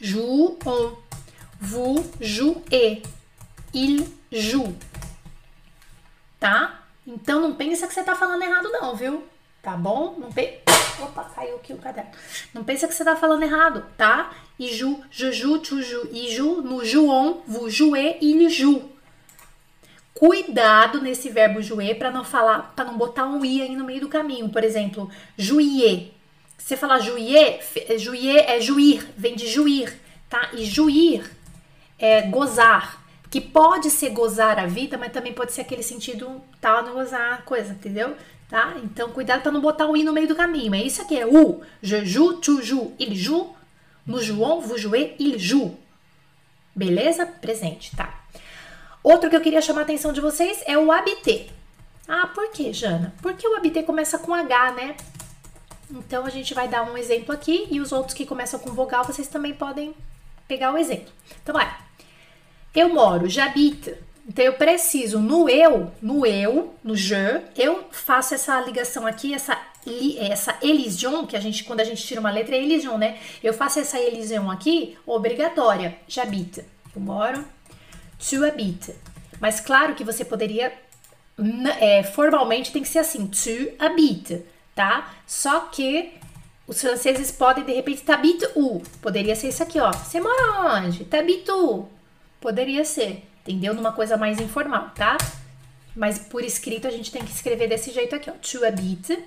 [0.00, 0.56] Jouons.
[1.60, 3.02] Vous jouez.
[3.74, 4.76] Il joue.
[6.38, 6.84] Tá?
[7.04, 9.24] Então não pensa que você tá falando errado não, viu?
[9.60, 10.14] Tá bom?
[10.20, 10.60] Não pe...
[11.02, 12.12] Opa, caiu aqui o caderno.
[12.54, 14.30] Não pensa que você tá falando errado, tá?
[14.56, 18.95] Il joue, je joue, tu joues, il joue, nous jouons, vous jouez, il joue.
[20.18, 24.00] Cuidado nesse verbo jouer para não falar, para não botar um i aí no meio
[24.00, 24.48] do caminho.
[24.48, 26.10] Por exemplo, juier.
[26.56, 27.60] Se você falar juier,
[27.98, 30.48] juier é juir, vem de juir, tá?
[30.54, 31.30] E juir
[31.98, 36.78] é gozar, que pode ser gozar a vida, mas também pode ser aquele sentido tal,
[36.78, 38.16] tá, não gozar coisa, entendeu?
[38.48, 38.74] Tá?
[38.82, 40.74] Então, cuidado para não botar o i no meio do caminho.
[40.74, 43.54] É isso aqui, é o, je joue, tu joues, il joue,
[44.06, 45.76] nous jouons, vous jouez, il joue.
[46.74, 47.26] Beleza?
[47.26, 48.25] Presente, tá?
[49.06, 51.46] Outro que eu queria chamar a atenção de vocês é o habiter.
[52.08, 53.14] Ah, por que, Jana?
[53.22, 54.96] Porque o habiter começa com H, né?
[55.88, 59.04] Então a gente vai dar um exemplo aqui e os outros que começam com vogal
[59.04, 59.94] vocês também podem
[60.48, 61.12] pegar o exemplo.
[61.40, 61.72] Então vai.
[62.74, 63.94] Eu moro, j'habite.
[64.26, 69.56] Então eu preciso no eu, no eu, no je, eu faço essa ligação aqui, essa
[70.18, 73.20] essa elision, que a gente quando a gente tira uma letra é elision, né?
[73.40, 75.96] Eu faço essa elision aqui obrigatória.
[76.08, 76.64] J'habite.
[76.92, 77.44] Eu moro,
[78.18, 78.94] tu habites.
[79.40, 80.72] Mas claro que você poderia,
[81.80, 84.40] é, formalmente tem que ser assim, tu habites,
[84.74, 85.12] tá?
[85.26, 86.12] Só que
[86.66, 88.82] os franceses podem, de repente, t'habites où?
[89.00, 89.92] Poderia ser isso aqui, ó.
[89.92, 91.04] Você mora onde?
[91.04, 91.88] T'habites où?
[92.40, 93.74] Poderia ser, entendeu?
[93.74, 95.16] Numa coisa mais informal, tá?
[95.94, 98.32] Mas por escrito a gente tem que escrever desse jeito aqui, ó.
[98.34, 99.18] Tu habites,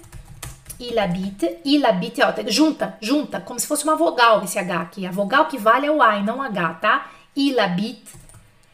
[0.79, 2.33] il habite, il habite, ó.
[2.47, 5.05] Junta, junta, como se fosse uma vogal esse H aqui.
[5.05, 7.09] A vogal que vale é o A e não o H, tá?
[7.35, 8.11] Il habite,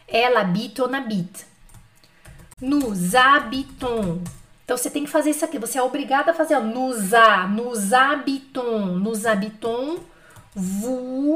[0.08, 1.46] ela habite ou habite.
[2.62, 4.22] Nous habitons.
[4.64, 5.60] Então você tem que fazer isso aqui.
[5.60, 6.60] Você é obrigada a fazer.
[6.60, 9.00] Nous, a, nous habitons.
[9.00, 10.00] Nous habitons.
[10.56, 11.36] Vous.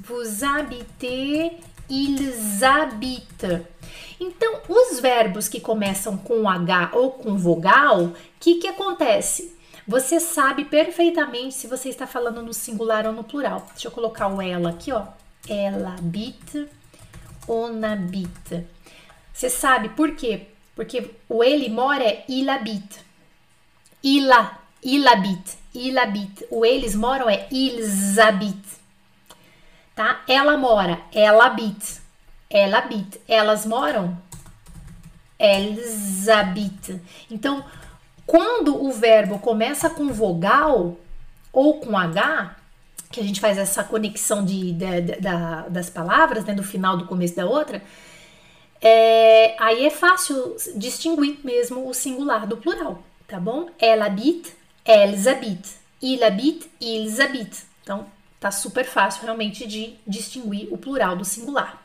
[0.00, 1.52] Vous habitez.
[1.88, 3.66] Ils habitent.
[4.18, 9.54] Então, os verbos que começam com H ou com vogal, o que, que acontece?
[9.86, 13.66] Você sabe perfeitamente se você está falando no singular ou no plural.
[13.72, 15.04] Deixa eu colocar o ela aqui, ó.
[15.48, 16.66] Ela habite
[17.48, 18.66] onabita.
[19.32, 20.46] Você sabe por quê?
[20.74, 23.00] Porque o ele mora é il habite.
[24.02, 26.46] Ila, il habite, il habite.
[26.50, 28.80] O eles moram é ils habitent.
[29.94, 30.22] Tá?
[30.28, 32.00] Ela mora, ela habite.
[32.50, 33.20] Ela habite.
[33.26, 34.16] Elas moram,
[36.28, 37.00] habitent.
[37.30, 37.64] Então,
[38.26, 40.96] Quando o verbo começa com vogal
[41.52, 42.55] ou com H,
[43.16, 46.98] que a gente faz essa conexão de, de, de da, das palavras, né, do final
[46.98, 47.82] do começo da outra,
[48.80, 53.70] é, aí é fácil distinguir mesmo o singular do plural, tá bom?
[53.78, 54.52] Ela habite,
[54.84, 55.86] elles habitent.
[56.02, 57.18] Il habite, ils.
[57.82, 58.06] Então,
[58.38, 61.82] tá super fácil realmente de distinguir o plural do singular.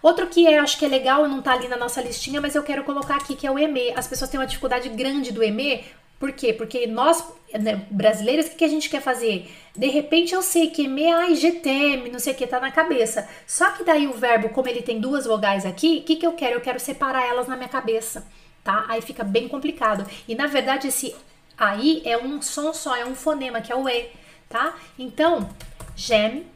[0.00, 2.62] Outro que eu acho que é legal, não tá ali na nossa listinha, mas eu
[2.62, 3.92] quero colocar aqui, que é o EME.
[3.94, 5.84] As pessoas têm uma dificuldade grande do EME,
[6.18, 6.52] por quê?
[6.52, 9.50] Porque nós, né, brasileiros, o que, que, a gente quer fazer?
[9.76, 13.28] De repente eu sei que EME, ai, GTM, não sei o que, tá na cabeça.
[13.46, 16.32] Só que daí o verbo, como ele tem duas vogais aqui, o que, que eu
[16.32, 16.56] quero?
[16.56, 18.26] Eu quero separar elas na minha cabeça,
[18.64, 18.84] tá?
[18.88, 20.04] Aí fica bem complicado.
[20.26, 21.14] E na verdade esse
[21.56, 24.10] aí é um som só, é um fonema, que é o E,
[24.48, 24.74] tá?
[24.98, 25.48] Então,
[25.96, 26.46] j'aime,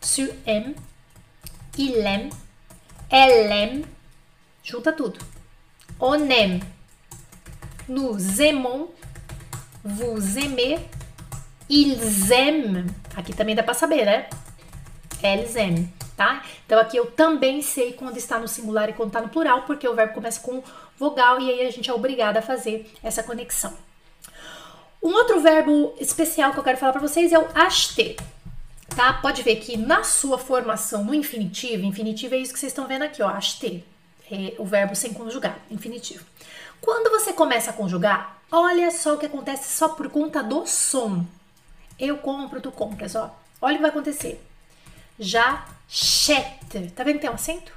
[0.00, 0.76] tu aimes,
[1.76, 2.30] il aime,
[3.10, 3.84] elle aime,
[4.62, 5.18] junta tudo.
[6.00, 6.30] On
[7.88, 8.88] nous aimons,
[9.82, 10.78] vous aimez,
[11.68, 12.86] ils aiment.
[13.16, 14.28] Aqui também dá para saber, né?
[15.22, 16.42] Elles aiment, tá?
[16.66, 19.88] Então aqui eu também sei quando está no singular e quando está no plural, porque
[19.88, 20.62] o verbo começa com
[20.98, 23.72] vogal e aí a gente é obrigada a fazer essa conexão.
[25.02, 28.16] Um outro verbo especial que eu quero falar para vocês é o acheter.
[28.94, 29.12] Tá?
[29.12, 33.02] Pode ver que na sua formação no infinitivo, infinitivo é isso que vocês estão vendo
[33.02, 33.84] aqui, ó, acheter,
[34.30, 36.24] é o verbo sem conjugar, infinitivo.
[36.80, 41.24] Quando você começa a conjugar, olha só o que acontece só por conta do som.
[41.98, 43.34] Eu compro, tu compras, ó.
[43.60, 44.40] Olha o que vai acontecer.
[45.18, 46.90] Já chete.
[46.94, 47.72] Tá vendo que tem um acento?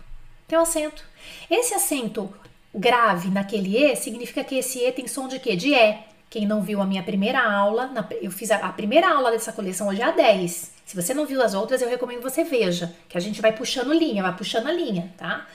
[0.48, 1.04] Tem um acento.
[1.50, 2.32] Esse acento
[2.74, 5.56] grave naquele E significa que esse E tem som de quê?
[5.56, 6.12] De E.
[6.30, 9.90] Quem não viu a minha primeira aula, eu fiz a, a, primeira aula dessa coleção
[9.90, 10.72] hoje é a 10.
[10.86, 13.52] Se você não viu as outras, eu recomendo que você veja, que a gente vai
[13.52, 15.46] puxando linha, vai puxando a linha, tá?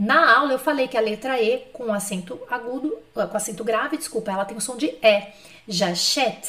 [0.00, 3.98] Na aula eu falei que a letra E com acento agudo, ah, com acento grave,
[3.98, 5.26] desculpa, ela tem o som de E.
[5.68, 6.48] Jachette.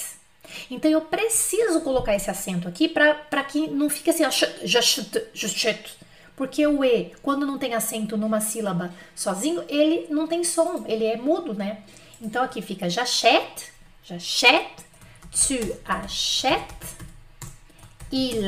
[0.69, 4.23] Então eu preciso colocar esse acento aqui para que não fique assim,
[4.63, 5.97] jachette,
[6.33, 11.03] porque o E, quando não tem acento numa sílaba sozinho, ele não tem som, ele
[11.03, 11.83] é mudo, né?
[12.21, 13.69] Então aqui fica jachette,
[14.01, 14.85] jachette,
[15.29, 16.95] tu achètes,
[18.13, 18.47] il.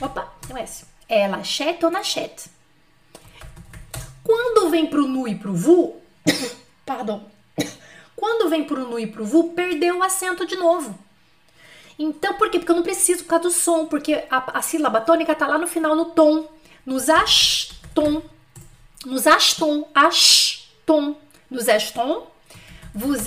[0.00, 0.84] Opa, tem um S.
[1.08, 2.50] Ela achète ou nachette.
[4.24, 6.00] Quando vem pro nu e pro vu,
[6.86, 7.28] pardon,
[8.14, 10.96] quando vem pro nu e pro vu, perdeu o acento de novo.
[11.98, 12.58] Então, por quê?
[12.58, 15.58] Porque eu não preciso por causa do som, porque a, a sílaba tônica tá lá
[15.58, 16.48] no final no tom,
[16.86, 18.22] nos ashton,
[19.04, 21.16] nos ashton, ashton,
[21.50, 22.26] nos ashton,
[22.94, 23.26] vous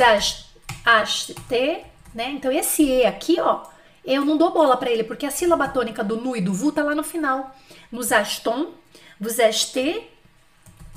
[0.85, 2.31] achetez, né?
[2.31, 3.63] Então, esse E aqui, ó,
[4.03, 6.71] eu não dou bola para ele, porque a sílaba tônica do nu e do vu
[6.71, 7.55] tá lá no final.
[7.91, 8.71] Nos ashton,
[9.19, 10.03] vous achetez,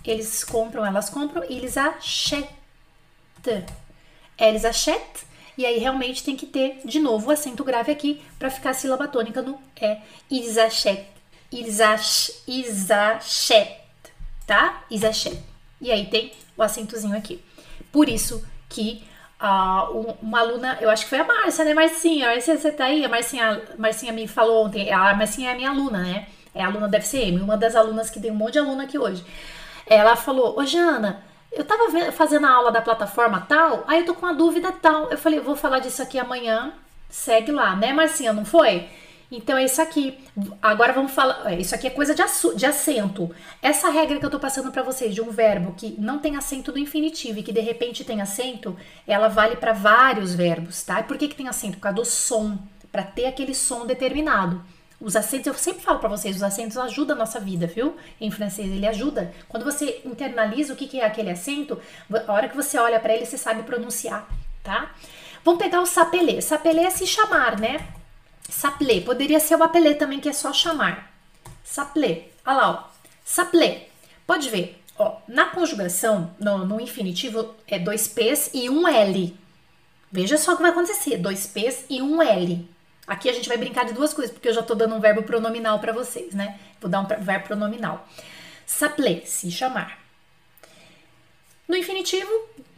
[0.09, 2.49] eles compram, elas compram, eles achètent.
[4.39, 5.27] Eles achètent.
[5.57, 8.75] E aí realmente tem que ter de novo o acento grave aqui para ficar a
[8.75, 9.99] sílaba tônica no é.
[10.31, 11.07] Ils achètent.
[11.53, 11.79] Ils.
[14.47, 14.85] Tá?
[14.91, 15.03] Ils.
[15.81, 17.43] E aí tem o acentozinho aqui.
[17.93, 19.03] Por isso que
[19.41, 22.29] uh, uma aluna, eu acho que foi a Márcia, né, Marcinha?
[22.29, 23.05] Marcia, você tá aí?
[23.05, 24.91] A Marcinha, Marcinha me falou ontem.
[24.93, 26.29] A Marcinha é a minha aluna, né?
[26.55, 29.25] É aluna da FCM, uma das alunas que tem um monte de aluna aqui hoje.
[29.89, 34.15] Ela falou: Ô Jana, eu tava fazendo a aula da plataforma tal, aí eu tô
[34.15, 35.11] com uma dúvida tal.
[35.11, 36.73] Eu falei: vou falar disso aqui amanhã,
[37.09, 38.33] segue lá, né, Marcinha?
[38.33, 38.89] Não foi?
[39.31, 40.19] Então é isso aqui.
[40.63, 41.53] Agora vamos falar.
[41.53, 42.23] É, isso aqui é coisa de,
[42.57, 43.31] de acento.
[43.63, 46.73] Essa regra que eu tô passando para vocês de um verbo que não tem acento
[46.73, 51.03] do infinitivo e que de repente tem acento, ela vale para vários verbos, tá?
[51.03, 51.77] Por que, que tem acento?
[51.77, 52.59] Por causa do som,
[52.91, 54.63] para ter aquele som determinado.
[55.01, 57.97] Os acentos, eu sempre falo para vocês, os acentos ajudam a nossa vida, viu?
[58.21, 59.33] Em francês, ele ajuda.
[59.49, 61.81] Quando você internaliza o que, que é aquele acento,
[62.27, 64.29] a hora que você olha para ele, você sabe pronunciar,
[64.63, 64.93] tá?
[65.45, 66.43] Vamos pegar o sapelê.
[66.43, 67.87] Sapelê é se chamar, né?
[68.49, 69.01] Saplé.
[69.01, 71.13] Poderia ser o apelê também, que é só chamar.
[71.63, 72.29] Saplé.
[72.45, 72.99] Olha lá, ó.
[73.25, 73.89] Saplé.
[74.27, 75.19] Pode ver, ó.
[75.29, 79.37] Na conjugação, no, no infinitivo, é dois P's e um L.
[80.11, 81.19] Veja só o que vai acontecer.
[81.19, 82.69] Dois P's e um L.
[83.09, 85.23] Aqui a gente vai brincar de duas coisas, porque eu já tô dando um verbo
[85.23, 86.61] pronominal para vocês, né?
[86.79, 88.07] Vou dar um verbo pronominal.
[88.67, 89.99] S'appeler, se chamar.
[91.67, 92.31] No infinitivo,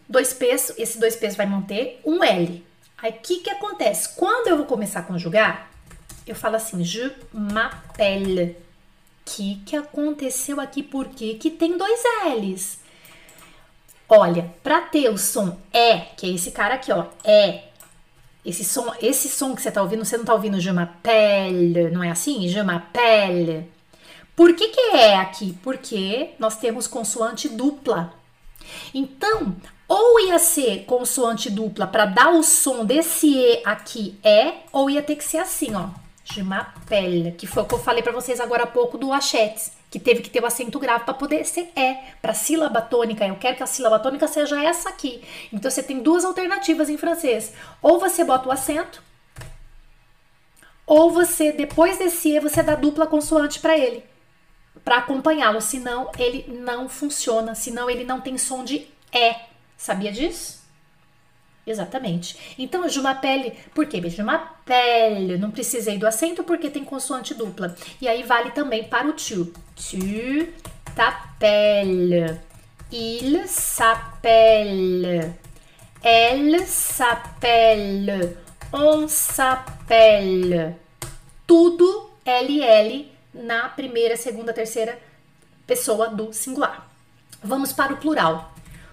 [0.08, 2.64] dois P's, esse dois P's vai manter um L.
[2.96, 4.14] Aí, o que que acontece?
[4.14, 5.68] Quando eu vou começar a conjugar,
[6.26, 8.52] eu falo assim, je m'appelle.
[8.52, 8.56] O
[9.24, 10.82] que que aconteceu aqui?
[10.82, 12.00] Por que tem dois
[12.36, 12.78] L's?
[14.08, 17.69] Olha, para ter o som E, que é esse cara aqui, ó, é
[18.44, 22.02] esse som, esse som que você tá ouvindo, você não tá ouvindo je m'appelle, não
[22.02, 22.48] é assim?
[22.48, 23.68] Je m'appelle.
[24.34, 25.56] Por que que é aqui?
[25.62, 28.14] Porque nós temos consoante dupla.
[28.94, 29.54] Então,
[29.90, 35.02] Ou ia ser consoante dupla para dar o som desse E aqui, é, ou ia
[35.02, 35.88] ter que ser assim, ó.
[36.22, 39.72] Je m'appelle, que foi o que eu falei para vocês agora há pouco do achetes,
[39.90, 41.94] que teve que ter o acento grave para poder ser é.
[42.22, 45.22] Para sílaba tônica, eu quero que a sílaba tônica seja essa aqui.
[45.52, 47.52] Então você tem duas alternativas em francês.
[47.82, 49.02] Ou você bota o acento,
[50.86, 54.04] ou você depois desse E você dá dupla consoante para ele,
[54.84, 59.36] para acompanhá-lo, senão ele não funciona, senão ele não tem som de é.
[59.76, 60.59] Sabia disso?
[61.66, 62.54] Exatamente.
[62.58, 64.00] Então, Jumapelle, por quê?
[64.08, 67.76] Jumapelle, não precisei do acento porque tem consoante dupla.
[68.00, 69.52] E aí vale também para o tu.
[69.76, 70.48] Tu
[70.94, 72.38] t'appelles.
[72.90, 75.34] Il s'appelle.
[76.02, 78.36] Elle s'appelle.
[78.72, 80.74] On s'appelle.
[81.46, 84.98] Tudo LL na primeira, segunda, terceira
[85.66, 86.88] pessoa do singular.
[87.42, 88.49] Vamos para o plural.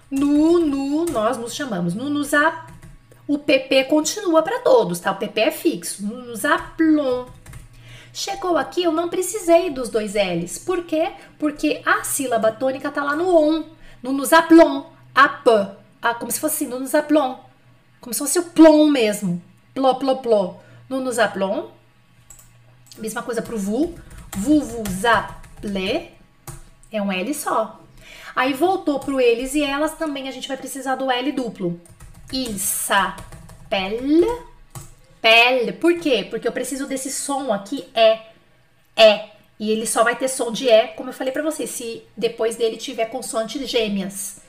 [0.10, 1.94] No, nós nos chamamos.
[1.94, 2.66] No, nos a,
[3.28, 5.12] o PP continua para todos, tá?
[5.12, 6.06] O PP é fixo.
[6.06, 7.26] No, nos aplon.
[8.14, 10.58] Chegou aqui, eu não precisei dos dois L's.
[10.58, 11.12] Por quê?
[11.38, 13.64] Porque a sílaba tônica tá lá no on.
[14.02, 14.86] No nos aplon.
[15.14, 15.48] Ap.
[16.02, 17.38] A, como se fosse no nos aplon.
[18.00, 19.42] Como se fosse o plom mesmo.
[19.74, 20.56] Plô.
[20.90, 21.68] No nos aplon.
[22.98, 23.94] Mesma coisa pro vu.
[25.06, 26.10] Appelez.
[26.92, 27.82] É um L só.
[28.38, 31.82] Aí voltou pro eles e elas também a gente vai precisar do L duplo.
[32.32, 34.24] Il s'appelle.
[35.20, 35.74] Pelle.
[35.74, 36.24] Por quê?
[36.30, 38.20] Porque eu preciso desse som aqui é.
[38.96, 39.30] É.
[39.60, 42.56] E ele só vai ter som de é, como eu falei para vocês, se depois
[42.56, 44.40] dele tiver consoantes gêmeas.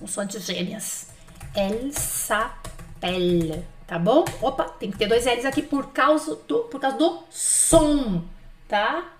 [0.00, 1.06] Consoantes gêmeas.
[1.54, 3.64] Elle s'appelle.
[3.86, 4.24] Tá bom?
[4.42, 8.24] Opa, tem que ter dois L's aqui por causa do, por causa do som,
[8.66, 9.15] tá?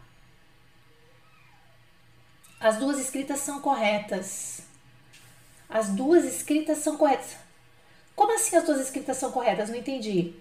[2.60, 4.62] As duas escritas são corretas.
[5.68, 7.36] As duas escritas são corretas.
[8.14, 9.68] Como assim as duas escritas são corretas?
[9.68, 10.34] Não entendi.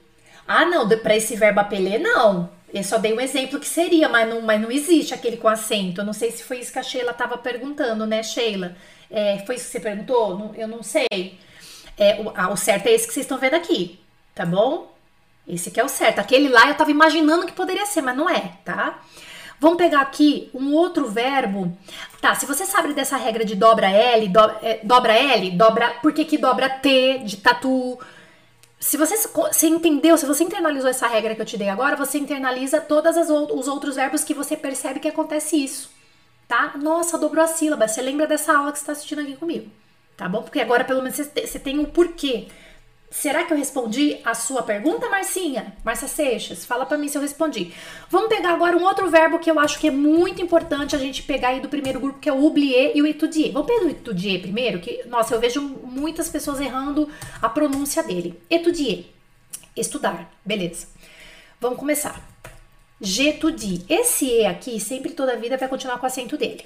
[0.48, 2.50] Ah, não, para esse verbo apeler, não.
[2.74, 6.02] Eu só dei um exemplo que seria, mas não, mas não existe aquele com acento.
[6.02, 8.76] Eu não sei se foi isso que a Sheila estava perguntando, né, Sheila?
[9.10, 10.54] É, foi isso que você perguntou?
[10.56, 11.40] eu não sei.
[11.98, 14.00] É, o, ah, o certo é esse que vocês estão vendo aqui,
[14.34, 14.94] tá bom?
[15.48, 16.20] Esse que é o certo.
[16.20, 19.00] Aquele lá eu estava imaginando que poderia ser, mas não é, tá?
[19.60, 21.76] Vamos pegar aqui um outro verbo.
[22.22, 25.92] Tá, se você sabe dessa regra de dobra L, do, é, dobra L, dobra.
[26.02, 27.98] Por que, que dobra T de tatu?
[28.80, 29.16] Se você,
[29.52, 33.16] se entendeu, se você internalizou essa regra que eu te dei agora, você internaliza todos
[33.18, 35.90] os outros verbos que você percebe que acontece isso.
[36.48, 36.74] Tá?
[36.78, 37.88] Nossa, dobrou a sílaba.
[37.88, 39.72] Você lembra dessa aula que você está assistindo aqui comigo.
[40.16, 40.44] Tá bom?
[40.44, 42.48] Porque agora pelo menos você tem o um porquê.
[43.10, 45.76] Será que eu respondi a sua pergunta, Marcinha?
[45.84, 47.74] Marcia Seixas, fala para mim se eu respondi.
[48.10, 51.24] Vamos pegar agora um outro verbo que eu acho que é muito importante a gente
[51.24, 53.52] pegar aí do primeiro grupo, que é o oublier e o étudier.
[53.52, 57.10] Vamos pegar o étudier primeiro, que, nossa, eu vejo muitas pessoas errando
[57.42, 58.42] a pronúncia dele.
[58.50, 59.06] Étudier,
[59.78, 60.88] estudar, beleza.
[61.62, 62.22] Vamos começar.
[63.00, 63.86] J'étudie.
[63.90, 66.66] Esse E aqui, sempre toda a vida, vai continuar com o acento dele.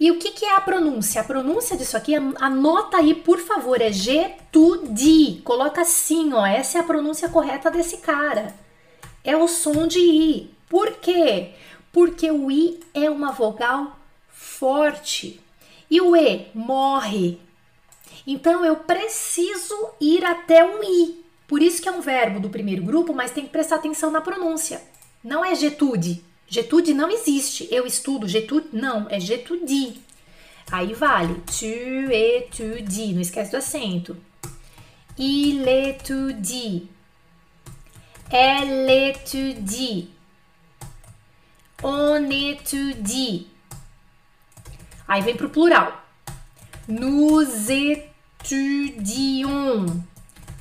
[0.00, 1.20] E o que, que é a pronúncia?
[1.20, 5.42] A pronúncia disso aqui, anota aí, por favor, é G-tu-di.
[5.44, 6.46] Coloca assim, ó.
[6.46, 8.54] Essa é a pronúncia correta desse cara.
[9.22, 10.50] É o som de I.
[10.70, 11.50] Por quê?
[11.92, 13.98] Porque o I é uma vogal
[14.30, 15.38] forte.
[15.90, 17.38] E o E morre.
[18.26, 21.22] Então eu preciso ir até um I.
[21.46, 24.22] Por isso que é um verbo do primeiro grupo, mas tem que prestar atenção na
[24.22, 24.80] pronúncia.
[25.22, 27.68] Não é getude, Getude não existe.
[27.70, 28.66] Eu estudo getude?
[28.72, 30.00] Não, é getudi.
[30.68, 31.40] Aí vale.
[31.46, 31.64] Tu
[32.12, 33.14] étudies.
[33.14, 34.16] Não esquece do acento.
[35.16, 36.88] Il étudie.
[38.32, 40.10] Elle étudie.
[41.84, 43.46] On étudie.
[45.06, 45.92] Aí vem pro plural.
[46.88, 47.70] Nous
[48.42, 49.86] étudions.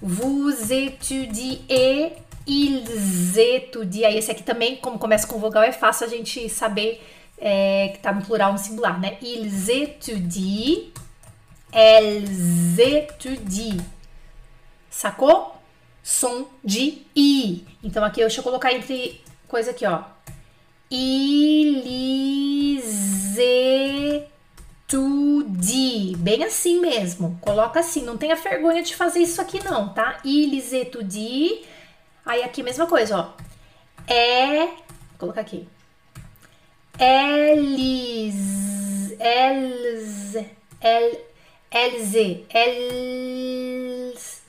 [0.03, 2.13] Vous étudiez
[2.49, 4.09] ils étudient.
[4.09, 6.99] Esse aqui também, como começa com vogal, é fácil a gente saber
[7.37, 9.17] é, que tá no plural, no singular, né?
[9.21, 10.91] Ils étudient,
[11.71, 13.77] elles étudient.
[14.89, 15.55] Sacou?
[16.03, 17.63] Som de I.
[17.83, 20.01] Então aqui, deixa eu colocar entre coisa aqui, ó.
[20.89, 22.83] Ils
[23.37, 24.27] étudient.
[26.17, 27.37] Bem assim mesmo.
[27.41, 28.01] Coloca assim.
[28.01, 30.17] Não tenha vergonha de fazer isso aqui não, tá?
[30.25, 31.59] Ils étudient
[32.25, 33.33] Aí aqui, mesma coisa, ó.
[34.11, 34.65] É.
[34.65, 35.67] Vou colocar aqui.
[36.99, 38.35] Elis.
[39.19, 40.35] Els.
[40.81, 41.29] El.
[41.71, 42.45] Elze.
[42.49, 44.41] Els.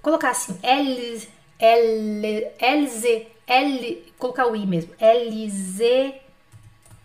[0.00, 0.58] Colocar assim.
[0.62, 1.28] Els.
[1.58, 2.52] El.
[2.58, 3.26] Elze.
[3.46, 4.02] El.
[4.18, 4.92] Colocar o I mesmo.
[4.98, 5.14] É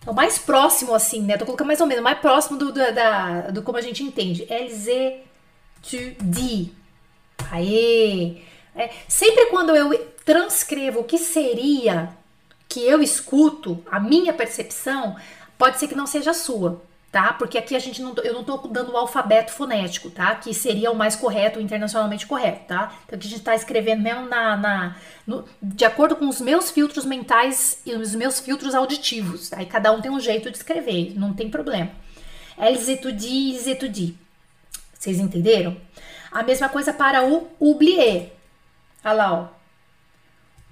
[0.06, 1.36] o mais próximo, assim, né?
[1.36, 4.46] Tô colocando mais ou menos, mais próximo do, do, da, do como a gente entende.
[4.48, 5.20] Elze.
[5.82, 6.70] tu dis.
[7.50, 8.42] Aê!
[8.76, 12.10] É, sempre quando eu transcrevo o que seria
[12.68, 15.16] que eu escuto, a minha percepção,
[15.56, 17.32] pode ser que não seja a sua, tá?
[17.32, 20.34] Porque aqui a gente não, eu não tô dando o alfabeto fonético, tá?
[20.34, 22.92] Que seria o mais correto, internacionalmente correto, tá?
[23.06, 24.96] Então aqui a gente tá escrevendo mesmo na, na
[25.26, 29.52] no, de acordo com os meus filtros mentais e os meus filtros auditivos.
[29.52, 31.90] Aí cada um tem um jeito de escrever, não tem problema.
[32.58, 34.14] Elles étudient, étudient.
[34.98, 35.76] Vocês entenderam?
[36.32, 38.35] A mesma coisa para o oublier.
[39.06, 39.48] Olha lá, ó.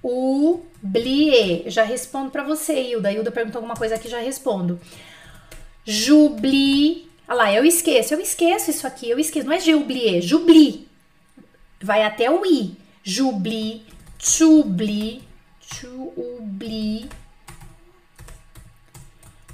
[0.03, 1.69] Oublier.
[1.71, 3.09] Já respondo para você, Hilda.
[3.09, 4.77] Hilda perguntou alguma coisa aqui, já respondo.
[5.85, 7.09] J'oublie.
[7.29, 8.13] Olha lá, eu esqueço.
[8.13, 9.09] Eu esqueço isso aqui.
[9.09, 9.47] Eu esqueço.
[9.47, 10.85] Não é j'oublier, j'oublie.
[11.81, 12.75] Vai até o i.
[13.03, 13.85] J'oublie,
[14.19, 15.23] t'oublie,
[15.79, 17.07] tu oublie.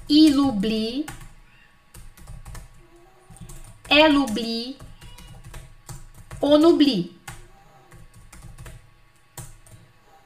[0.10, 1.06] Il oublie.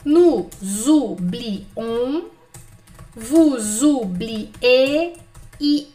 [0.06, 0.49] Nous
[0.88, 2.26] oublions.
[3.16, 5.14] Vous oubliez.
[5.60, 5.88] E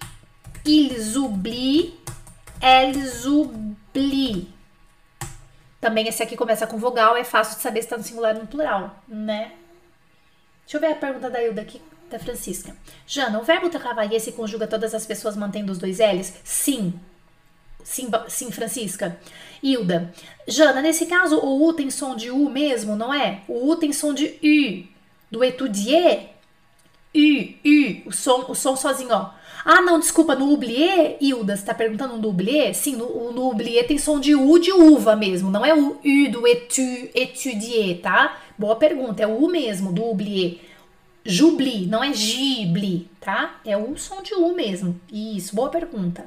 [0.66, 1.94] ils oublient.
[2.60, 4.48] Elles oublient.
[5.80, 8.42] Também esse aqui começa com vogal, é fácil de saber se está no singular ou
[8.42, 9.52] no plural, né?
[10.64, 11.80] Deixa eu ver a pergunta da Hilda aqui,
[12.10, 12.76] da Francisca.
[13.06, 16.34] Jana, o verbo travailler se conjuga todas as pessoas mantendo os dois L's?
[16.44, 17.00] Sim.
[17.84, 19.18] Sim, sim, Francisca.
[19.62, 20.12] Hilda.
[20.46, 23.42] Jana, nesse caso, o U tem som de U mesmo, não é?
[23.48, 25.00] O U tem som de U.
[25.30, 26.30] Do étudier,
[27.14, 29.30] U, U, o som, o som sozinho, ó.
[29.64, 32.74] Ah, não, desculpa, no oublier, Hilda, você tá perguntando no oublier?
[32.74, 36.30] Sim, no, no oublier tem som de U de uva mesmo, não é o U
[36.30, 36.80] do etu,
[37.14, 38.38] étudier, tá?
[38.56, 40.60] Boa pergunta, é o U mesmo, do oublier.
[41.24, 43.60] Jubli, não é gibli, tá?
[43.64, 44.98] É o som de U mesmo.
[45.12, 46.24] Isso, boa pergunta.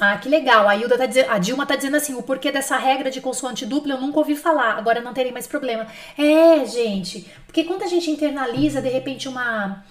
[0.00, 0.66] Ah, que legal.
[0.66, 3.92] A, tá dizendo, a Dilma tá dizendo assim: o porquê dessa regra de consoante dupla
[3.92, 5.86] eu nunca ouvi falar, agora não terei mais problema.
[6.16, 9.84] É, gente, porque quando a gente internaliza de repente uma,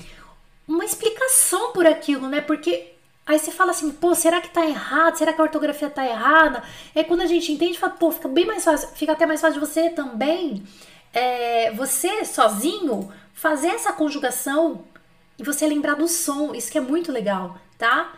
[0.68, 2.41] uma explicação por aquilo, né?
[2.41, 2.91] Porque
[3.26, 5.16] aí você fala assim, pô, será que tá errado?
[5.16, 6.64] Será que a ortografia tá errada?
[6.95, 9.62] É quando a gente entende, fala, pô, fica bem mais fácil, fica até mais fácil
[9.62, 10.64] de você também,
[11.14, 14.84] é, você sozinho, fazer essa conjugação
[15.38, 16.55] e você lembrar do som.
[16.55, 18.12] Isso que é muito legal, tá?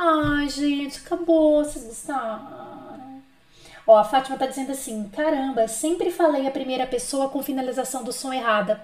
[0.00, 3.20] Ai, gente, acabou, vocês gostaram?
[3.84, 8.12] Ó, a Fátima tá dizendo assim: caramba, sempre falei a primeira pessoa com finalização do
[8.12, 8.80] som errada.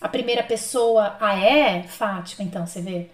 [0.00, 1.82] A primeira pessoa, ah, é?
[1.82, 3.10] Fátima, então, você vê?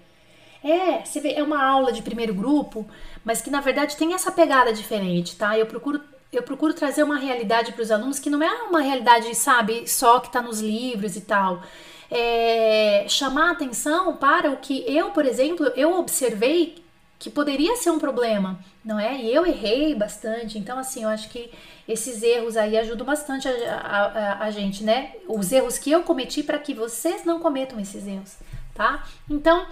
[0.63, 2.87] É, você vê, é uma aula de primeiro grupo,
[3.25, 5.59] mas que na verdade tem essa pegada diferente, tá?
[5.59, 6.01] Eu procuro
[6.33, 10.19] eu procuro trazer uma realidade para os alunos que não é uma realidade, sabe, só
[10.21, 11.63] que está nos livros e tal.
[12.11, 16.84] É, chamar atenção para o que eu, por exemplo, eu observei
[17.19, 19.17] que poderia ser um problema, não é?
[19.17, 21.51] E eu errei bastante, então assim, eu acho que
[21.89, 25.13] esses erros aí ajudam bastante a, a, a, gente, né?
[25.29, 28.37] Os erros que eu cometi para que vocês não cometam esses erros,
[28.75, 29.05] tá?
[29.29, 29.67] Então,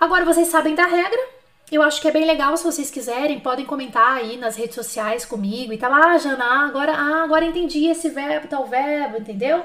[0.00, 1.38] agora vocês sabem da regra.
[1.70, 5.26] Eu acho que é bem legal, se vocês quiserem, podem comentar aí nas redes sociais
[5.26, 5.92] comigo e tal.
[5.92, 9.62] Ah, Jana, agora, ah, agora entendi esse verbo, tal verbo, entendeu?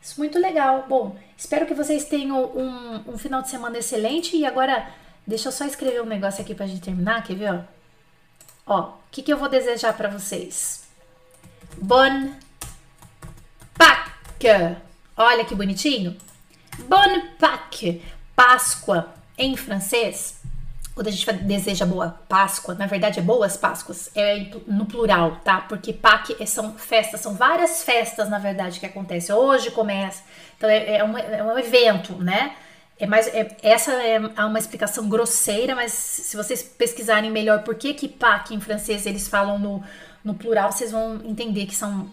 [0.00, 0.84] Isso muito legal.
[0.88, 4.86] Bom, espero que vocês tenham um, um final de semana excelente e agora
[5.26, 7.64] Deixa eu só escrever um negócio aqui pra gente terminar, quer ver?
[8.66, 10.84] Ó, o que, que eu vou desejar para vocês?
[11.76, 12.32] Bon
[13.74, 14.76] Pâques.
[15.16, 16.16] Olha que bonitinho.
[16.88, 18.02] Bon Pâques.
[18.36, 20.40] Páscoa em francês.
[20.94, 25.60] Quando a gente deseja boa Páscoa, na verdade é boas Páscoas, é no plural, tá?
[25.60, 29.34] Porque Pâques é, são festas, são várias festas, na verdade, que acontecem.
[29.34, 30.22] Hoje começa,
[30.56, 32.54] então é, é, um, é um evento, né?
[32.98, 37.92] É mais, é, essa é uma explicação grosseira, mas se vocês pesquisarem melhor por que
[37.92, 38.14] que
[38.50, 39.82] em francês eles falam no,
[40.22, 42.08] no plural, vocês vão entender que são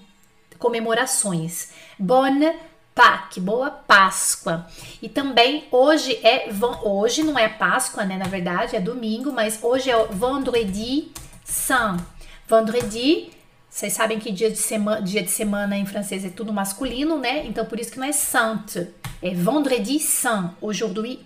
[0.58, 1.70] comemorações.
[1.98, 2.56] Bonne
[2.94, 4.68] Pâques, boa Páscoa.
[5.02, 6.50] E também hoje é
[6.84, 11.12] hoje não é Páscoa, né, na verdade, é domingo, mas hoje é Vendredi
[11.44, 12.02] Saint.
[12.48, 13.32] Vendredi
[13.72, 17.46] vocês sabem que dia de, semana, dia de semana em francês é tudo masculino, né?
[17.46, 18.90] Então por isso que não é sainte,
[19.24, 20.52] é vendredi saint.
[20.60, 21.26] Aujourd'hui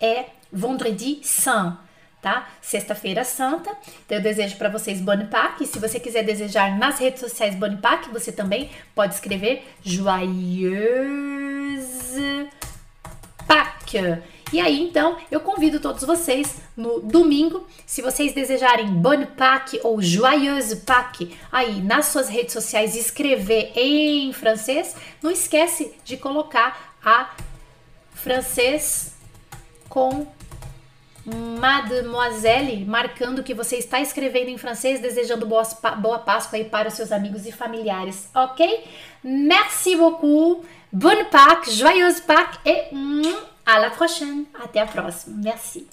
[0.00, 1.74] é vendredi saint,
[2.22, 2.48] tá?
[2.62, 3.76] Sexta-feira santa.
[4.06, 5.68] Então eu desejo para vocês Bonne Pâques.
[5.68, 10.16] Se você quiser desejar nas redes sociais Bonne Pâques, você também pode escrever Joyeuse
[13.46, 14.35] Pâques.
[14.52, 20.00] E aí, então, eu convido todos vocês no domingo, se vocês desejarem Bonne Pâques ou
[20.00, 27.30] Joyeuse Pâques, aí nas suas redes sociais escrever em francês, não esquece de colocar a
[28.14, 29.16] francês
[29.88, 30.28] com
[31.24, 35.64] Mademoiselle, marcando que você está escrevendo em francês, desejando boa,
[35.98, 38.84] boa Páscoa aí para os seus amigos e familiares, ok?
[39.24, 42.94] Merci beaucoup, bonne Pâques, joyeuse Pâques et
[43.66, 44.44] à la prochaine.
[44.62, 45.36] Até a próxima.
[45.42, 45.86] Merci.